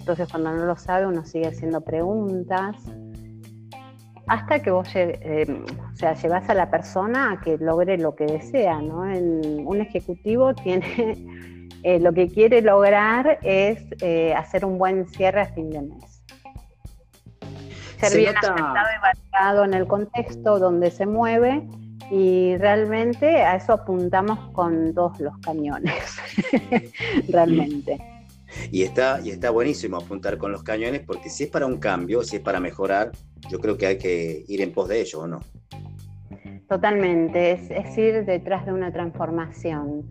[0.00, 2.76] entonces cuando no lo sabe uno sigue haciendo preguntas
[4.26, 8.24] hasta que vos eh, o sea, llevas a la persona a que logre lo que
[8.24, 8.80] desea.
[8.80, 9.00] ¿no?
[9.00, 11.51] un ejecutivo tiene
[11.82, 16.22] eh, lo que quiere lograr es eh, hacer un buen cierre a fin de mes.
[17.98, 21.62] Ser bien aceptado y valorado en el contexto donde se mueve
[22.10, 25.94] y realmente a eso apuntamos con todos los cañones,
[27.28, 27.98] realmente.
[28.70, 32.22] Y está, y está buenísimo apuntar con los cañones porque si es para un cambio,
[32.22, 33.12] si es para mejorar,
[33.48, 35.40] yo creo que hay que ir en pos de ello, ¿o no?
[36.68, 40.10] Totalmente, es, ir detrás de una transformación.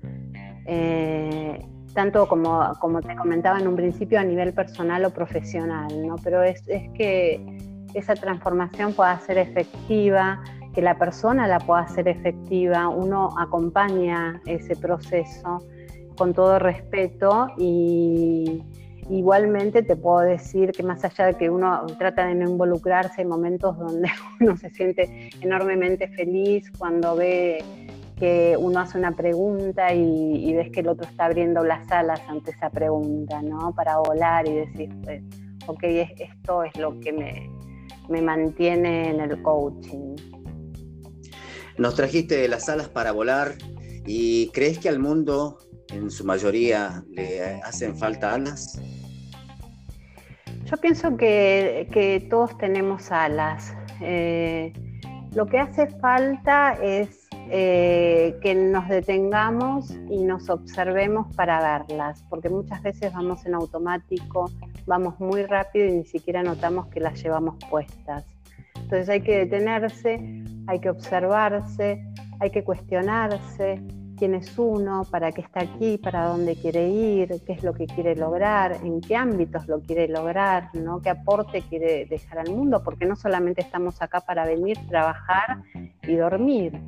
[0.65, 6.15] Eh, tanto como, como te comentaba en un principio a nivel personal o profesional, ¿no?
[6.23, 7.45] Pero es, es que
[7.93, 10.41] esa transformación pueda ser efectiva,
[10.73, 15.59] que la persona la pueda hacer efectiva, uno acompaña ese proceso
[16.17, 18.63] con todo respeto y
[19.09, 23.27] igualmente te puedo decir que más allá de que uno trata de no involucrarse, hay
[23.27, 24.09] momentos donde
[24.39, 27.63] uno se siente enormemente feliz cuando ve
[28.21, 32.51] que uno hace una pregunta y, ves que el otro está abriendo las alas ante
[32.51, 33.73] esa pregunta, ¿no?
[33.73, 35.23] Para volar y decir, pues,
[35.65, 35.83] ok,
[36.19, 37.49] esto es lo que me,
[38.09, 40.15] me mantiene en el coaching.
[41.79, 43.55] Nos trajiste las alas para volar
[44.05, 45.57] y crees que al mundo
[45.89, 48.79] en su mayoría le hacen falta alas?
[50.65, 53.73] Yo pienso que, todos tenemos alas.
[53.99, 54.71] Eh,
[55.33, 57.20] lo que hace falta es
[57.53, 64.49] eh, que nos detengamos y nos observemos para verlas, porque muchas veces vamos en automático,
[64.85, 68.25] vamos muy rápido y ni siquiera notamos que las llevamos puestas.
[68.75, 72.05] Entonces hay que detenerse, hay que observarse,
[72.39, 73.81] hay que cuestionarse,
[74.21, 77.87] quién es uno, para qué está aquí, para dónde quiere ir, qué es lo que
[77.87, 81.01] quiere lograr, en qué ámbitos lo quiere lograr, ¿no?
[81.01, 85.63] qué aporte quiere dejar al mundo, porque no solamente estamos acá para venir, trabajar
[86.03, 86.79] y dormir,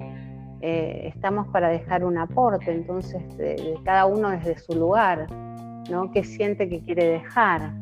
[0.65, 3.21] eh, estamos para dejar un aporte, entonces
[3.83, 5.29] cada uno desde su lugar,
[5.89, 6.09] ¿no?
[6.13, 7.73] qué siente que quiere dejar.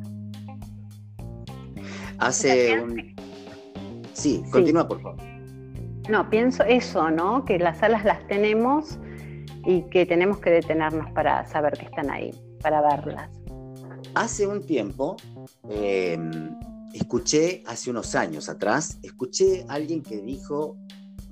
[2.17, 3.15] Hace un...
[4.13, 5.21] Sí, continúa por favor.
[6.09, 7.45] No, pienso eso, ¿no?
[7.45, 8.97] Que las alas las tenemos
[9.63, 12.31] y que tenemos que detenernos para saber que están ahí,
[12.63, 13.29] para verlas.
[14.15, 15.17] Hace un tiempo,
[15.69, 16.57] em,
[16.95, 20.77] escuché, hace unos años atrás, escuché a alguien que dijo,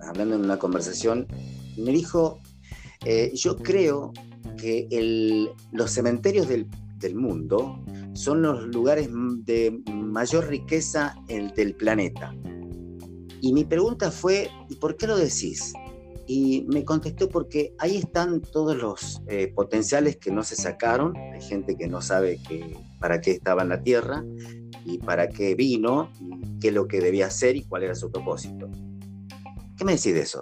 [0.02, 1.28] hablando en una conversación,
[1.78, 2.39] me dijo,
[3.06, 4.12] eh, yo creo
[4.58, 4.88] que
[5.72, 6.68] los cementerios del,
[7.16, 7.82] mundo
[8.14, 9.10] son los lugares
[9.45, 11.16] de mayor riqueza
[11.56, 12.36] del planeta.
[13.41, 15.72] Y mi pregunta fue, ¿y por qué lo decís?
[16.28, 21.41] Y me contestó porque ahí están todos los eh, potenciales que no se sacaron, hay
[21.41, 24.26] gente que no sabe que, para qué estaba en la Tierra
[24.86, 28.12] y para qué vino, y qué es lo que debía hacer y cuál era su
[28.12, 28.70] propósito.
[29.80, 30.42] ¿Qué me decís de eso?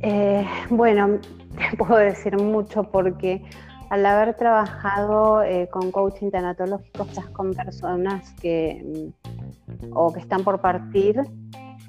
[0.00, 1.18] Eh, bueno,
[1.56, 3.42] te puedo decir mucho porque
[3.88, 9.12] al haber trabajado eh, con coaching tanatológico, estás con personas que
[9.82, 11.22] mm, o que están por partir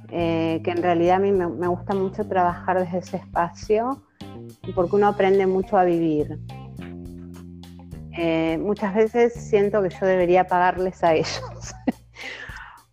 [0.09, 4.01] eh, que en realidad a mí me, gusta mucho trabajar desde ese espacio
[4.73, 6.39] porque uno aprende mucho a vivir.
[8.59, 11.41] Muchas veces siento que yo debería pagarles a ellos,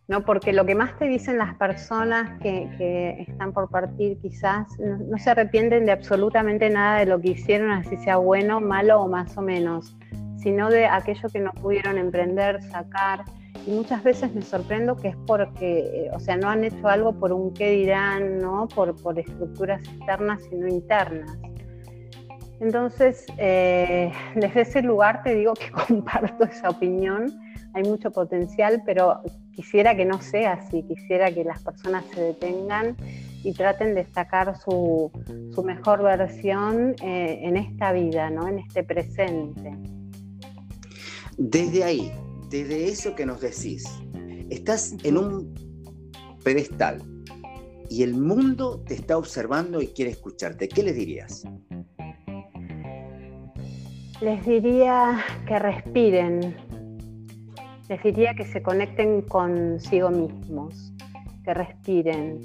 [0.09, 0.25] ¿no?
[0.25, 5.31] Porque lo que más te dicen las personas que, están por partir quizás no, se
[5.31, 9.43] arrepienten de absolutamente nada de lo que hicieron, así sea bueno, malo o más o
[9.43, 9.97] menos,
[10.37, 13.25] sino de aquello que no pudieron emprender, sacar.
[13.67, 17.33] Y muchas veces me sorprendo que es porque, o sea, no han hecho algo por
[17.33, 18.69] un qué dirán, ¿no?
[18.69, 21.39] Por, por estructuras externas, sino internas.
[22.61, 27.44] Entonces, eh, desde ese lugar te digo que comparto esa opinión
[27.75, 29.21] hay mucho potencial, pero
[29.53, 32.97] quisiera que no sea así, quisiera que las personas se detengan
[33.43, 35.11] y traten de sacar su,
[35.63, 38.49] mejor versión eh, en esta vida, ¿no?
[38.49, 39.77] en este presente.
[41.37, 42.13] Desde ahí,
[42.49, 43.85] desde eso que nos decís,
[44.51, 45.55] estás en un
[46.45, 47.03] pedestal
[47.91, 50.69] y el mundo te está observando y quiere escucharte.
[50.69, 51.45] ¿Qué les dirías?
[54.21, 56.57] Les diría que respiren,
[57.89, 60.93] les diría que se conecten consigo mismos,
[61.45, 62.41] que respiren,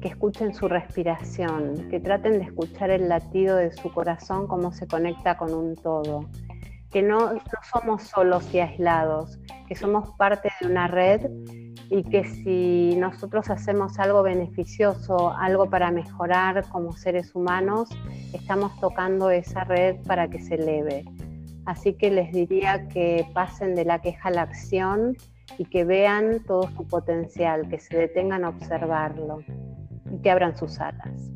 [0.00, 4.88] que escuchen su respiración, que traten de escuchar el latido de su corazón, cómo se
[4.88, 6.28] conecta con un todo,
[6.90, 7.40] que no, no
[7.72, 9.38] somos solos y aislados,
[9.68, 11.30] que somos parte de una red
[11.88, 17.90] y que si nosotros hacemos algo beneficioso, algo para mejorar como seres humanos,
[18.32, 21.04] estamos tocando esa red para que se eleve.
[21.66, 25.16] Así que les diría que pasen de la queja a la acción
[25.58, 29.42] y que vean todo su potencial, que se detengan a observarlo
[30.12, 31.30] y que abran sus alas.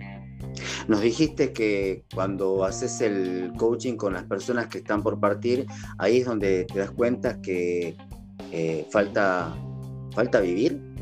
[0.89, 5.67] Nos dijiste que cuando haces el coaching con las personas que están por partir,
[5.99, 7.97] ahí es donde te das cuenta que
[8.53, 9.55] eh, falta,
[10.15, 10.94] falta vivir.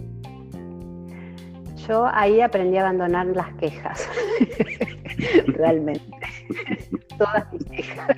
[1.89, 4.09] Yo ahí aprendí a abandonar las quejas,
[5.47, 6.05] realmente,
[7.19, 8.17] todas mis quejas.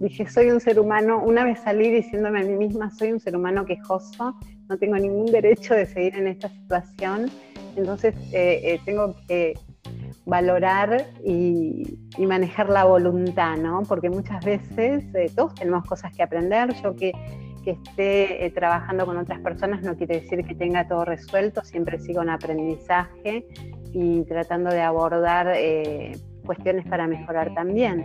[0.00, 3.36] Dije, soy un ser humano, una vez salí diciéndome a mí misma, soy un ser
[3.36, 4.36] humano quejoso,
[4.68, 7.30] no tengo ningún derecho de seguir en esta situación,
[7.76, 9.54] entonces eh, eh, tengo que
[10.26, 13.82] valorar y, manejar la voluntad, ¿no?
[13.82, 17.12] Porque muchas veces eh, todos tenemos cosas que aprender, yo que,
[17.64, 22.22] que esté trabajando con otras personas no quiere decir que tenga todo resuelto, siempre sigo
[22.22, 23.46] en aprendizaje
[23.92, 25.54] y tratando de abordar
[26.44, 28.04] cuestiones para mejorar también.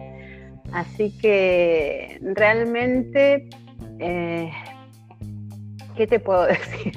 [0.72, 3.50] Así que realmente,
[4.00, 4.52] eh,
[5.96, 6.94] ¿qué te puedo decir?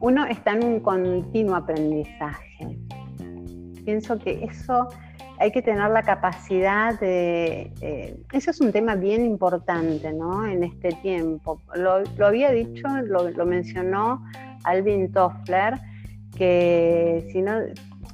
[0.00, 2.78] Uno, está en un continuo aprendizaje.
[3.84, 4.88] Pienso que eso
[5.40, 7.72] hay que tener la capacidad de...
[7.80, 10.46] Eh, eso es un tema bien importante ¿no?
[10.46, 11.62] en este tiempo.
[11.74, 14.24] Lo, había dicho, lo, mencionó
[14.64, 15.80] Alvin Toffler,
[16.36, 17.58] que si no,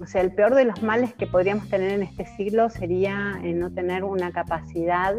[0.00, 3.52] o sea, el peor de los males que podríamos tener en este siglo sería eh,
[3.52, 5.14] no tener una capacidad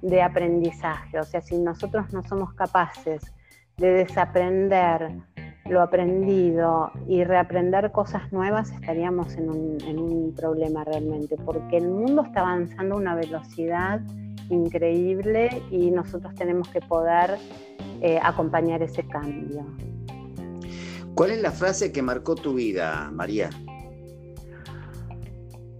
[0.00, 1.18] de aprendizaje.
[1.18, 3.22] O sea, si nosotros no somos capaces
[3.76, 5.22] de desaprender
[5.66, 12.40] lo aprendido y reaprender cosas nuevas, estaríamos en un, problema realmente, porque el mundo está
[12.40, 14.00] avanzando a una velocidad
[14.48, 17.36] increíble y nosotros tenemos que poder
[18.00, 19.66] eh, acompañar ese cambio.
[21.14, 23.50] ¿Cuál es la frase que marcó tu vida, María?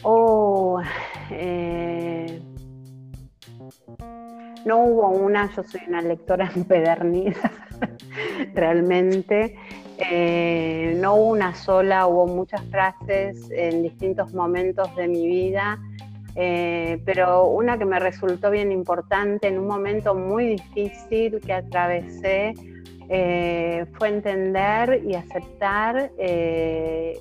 [0.05, 0.81] Oh,
[1.31, 2.43] eh,
[4.65, 7.51] no hubo una, yo soy una lectora empedernida,
[8.55, 9.57] realmente.
[9.99, 15.79] Eh, no hubo una sola, hubo muchas frases en distintos momentos de mi vida,
[16.35, 22.55] eh, pero una que me resultó bien importante en un momento muy difícil que atravesé
[23.09, 26.11] eh, fue entender y aceptar.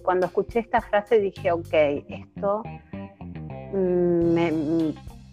[0.04, 1.74] Cuando escuché esta frase dije, ok,
[2.08, 2.64] esto
[3.74, 4.92] mm,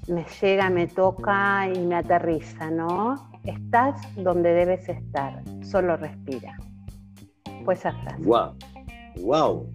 [0.09, 3.31] me, llega, me toca y me aterriza, ¿no?
[3.45, 6.57] Estás donde debes estar, solo respira.
[7.65, 8.23] Fue esa frase.
[8.23, 8.57] ¡Wow!
[9.21, 9.71] ¡Wow!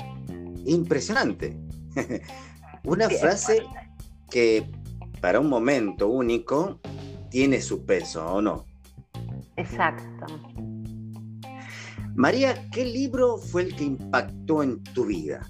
[0.65, 1.57] Impresionante.
[2.85, 3.63] Una frase
[4.29, 4.69] que
[5.21, 6.79] para un momento único
[7.29, 8.65] tiene su peso, ¿o no?
[9.55, 10.25] Exacto.
[12.15, 15.41] María, ¿qué libro fue el que impactó en tu vida?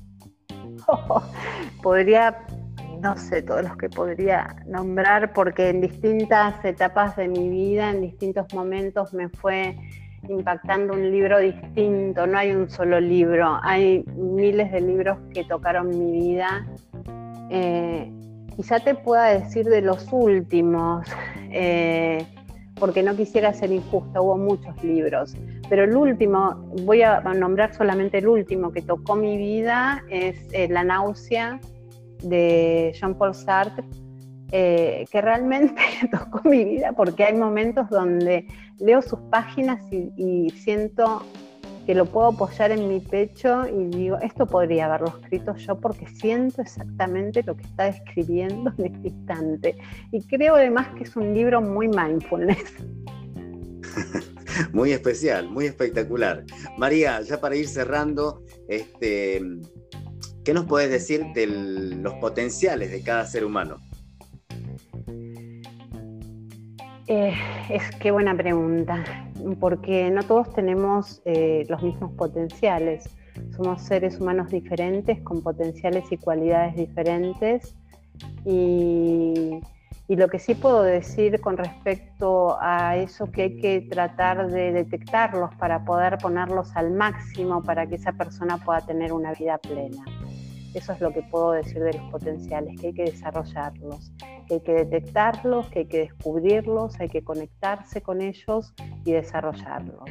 [1.81, 2.45] podría,
[3.03, 8.01] no sé, todos los que podría nombrar, porque en distintas etapas de mi vida, en
[8.01, 9.75] distintos momentos me fue
[10.29, 15.89] impactando un libro distinto, no hay un solo libro, hay miles de libros que tocaron
[15.89, 16.65] mi vida.
[17.49, 18.09] Eh,
[18.55, 21.05] quizá te pueda decir de los últimos,
[21.51, 22.25] eh,
[22.79, 25.35] porque no quisiera ser injusta, hubo muchos libros.
[25.67, 30.69] Pero el último, voy a nombrar solamente el último que tocó mi vida, es eh,
[30.69, 31.59] La náusea
[32.23, 33.85] de Jean-Paul Sartre,
[34.51, 38.45] eh, que realmente tocó mi vida porque hay momentos donde
[38.79, 41.23] leo sus páginas y, siento
[41.87, 46.07] que lo puedo apoyar en mi pecho y digo, esto podría haberlo escrito yo porque
[46.07, 49.77] siento exactamente lo que está describiendo en este instante.
[50.11, 52.75] Y creo además que es un libro muy mindfulness.
[54.71, 56.43] muy especial, muy espectacular.
[56.77, 59.41] María, ya para ir cerrando, este,
[60.43, 63.77] ¿qué nos puedes decir de los potenciales de cada ser humano?
[67.07, 67.33] Eh,
[67.69, 69.03] es qué buena pregunta,
[69.59, 73.09] porque no todos tenemos eh, los mismos potenciales.
[73.55, 77.75] Somos seres humanos diferentes, con potenciales y cualidades diferentes.
[78.45, 79.59] Y,
[80.09, 85.55] lo que sí puedo decir con respecto a eso que hay que tratar de detectarlos
[85.55, 90.05] para poder ponerlos al máximo para que esa persona pueda tener una vida plena.
[90.73, 94.11] Eso es lo que puedo decir de los potenciales, que hay que desarrollarlos,
[94.47, 98.73] que hay que detectarlos, que hay que descubrirlos, hay que conectarse con ellos
[99.05, 100.09] y desarrollarlos.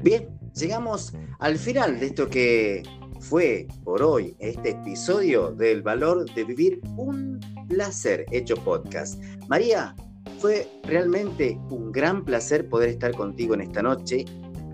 [0.00, 2.82] Bien, llegamos al final de esto que
[3.20, 9.20] fue por hoy este episodio del valor de vivir un placer hecho podcast.
[9.48, 9.94] María,
[10.38, 14.24] fue realmente un gran placer poder estar contigo en esta noche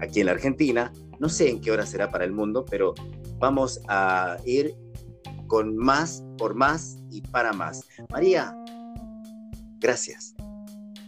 [0.01, 0.93] aquí en la Argentina.
[1.19, 2.95] No sé en qué hora será para el mundo, pero
[3.45, 4.75] vamos a ir
[5.49, 7.87] con más, por más y para más.
[8.11, 8.57] María,
[9.81, 10.35] gracias.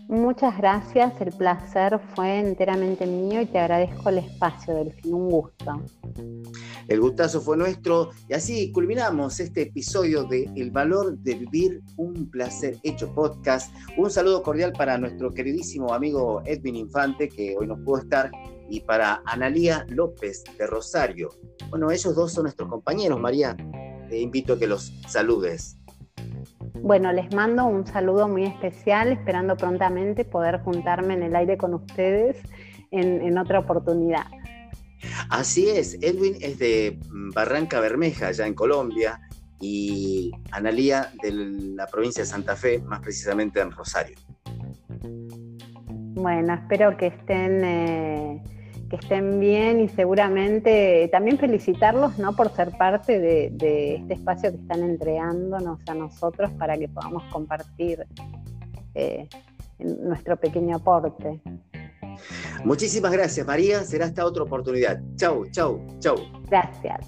[0.09, 5.83] Muchas gracias, el placer fue enteramente mío y te agradezco el espacio, Delfín, un gusto.
[6.87, 12.31] El gustazo fue nuestro y así culminamos este episodio de El valor de vivir un
[12.31, 13.75] placer hecho podcast.
[13.97, 18.31] Un saludo cordial para nuestro queridísimo amigo Edwin Infante, que hoy nos pudo estar,
[18.69, 21.31] y para Analía López de Rosario.
[21.71, 23.57] Bueno, ellos dos son nuestros compañeros, María.
[24.09, 25.77] Te invito a que los saludes.
[26.75, 31.75] Bueno, les mando un saludo muy especial, esperando prontamente poder juntarme en el aire con
[31.75, 32.37] ustedes
[32.91, 34.27] en, en otra oportunidad.
[35.31, 39.21] Así es, Edwin es de mm, Barranca Bermeja, allá en Colombia,
[39.61, 44.17] y Analía de la provincia de Santa Fe, más precisamente en Rosario.
[46.15, 48.43] Bueno, espero que estén, eh,
[48.89, 52.35] que estén bien y seguramente también felicitarlos ¿no?
[52.35, 58.07] por ser parte de, este espacio que están entregándonos a nosotros para que podamos compartir
[58.95, 59.29] eh,
[59.79, 61.41] nuestro pequeño aporte.
[62.65, 63.85] Muchísimas gracias, María.
[63.85, 65.01] Será hasta otra oportunidad.
[65.17, 66.17] Chau, chau, chau.
[66.49, 67.07] Gracias.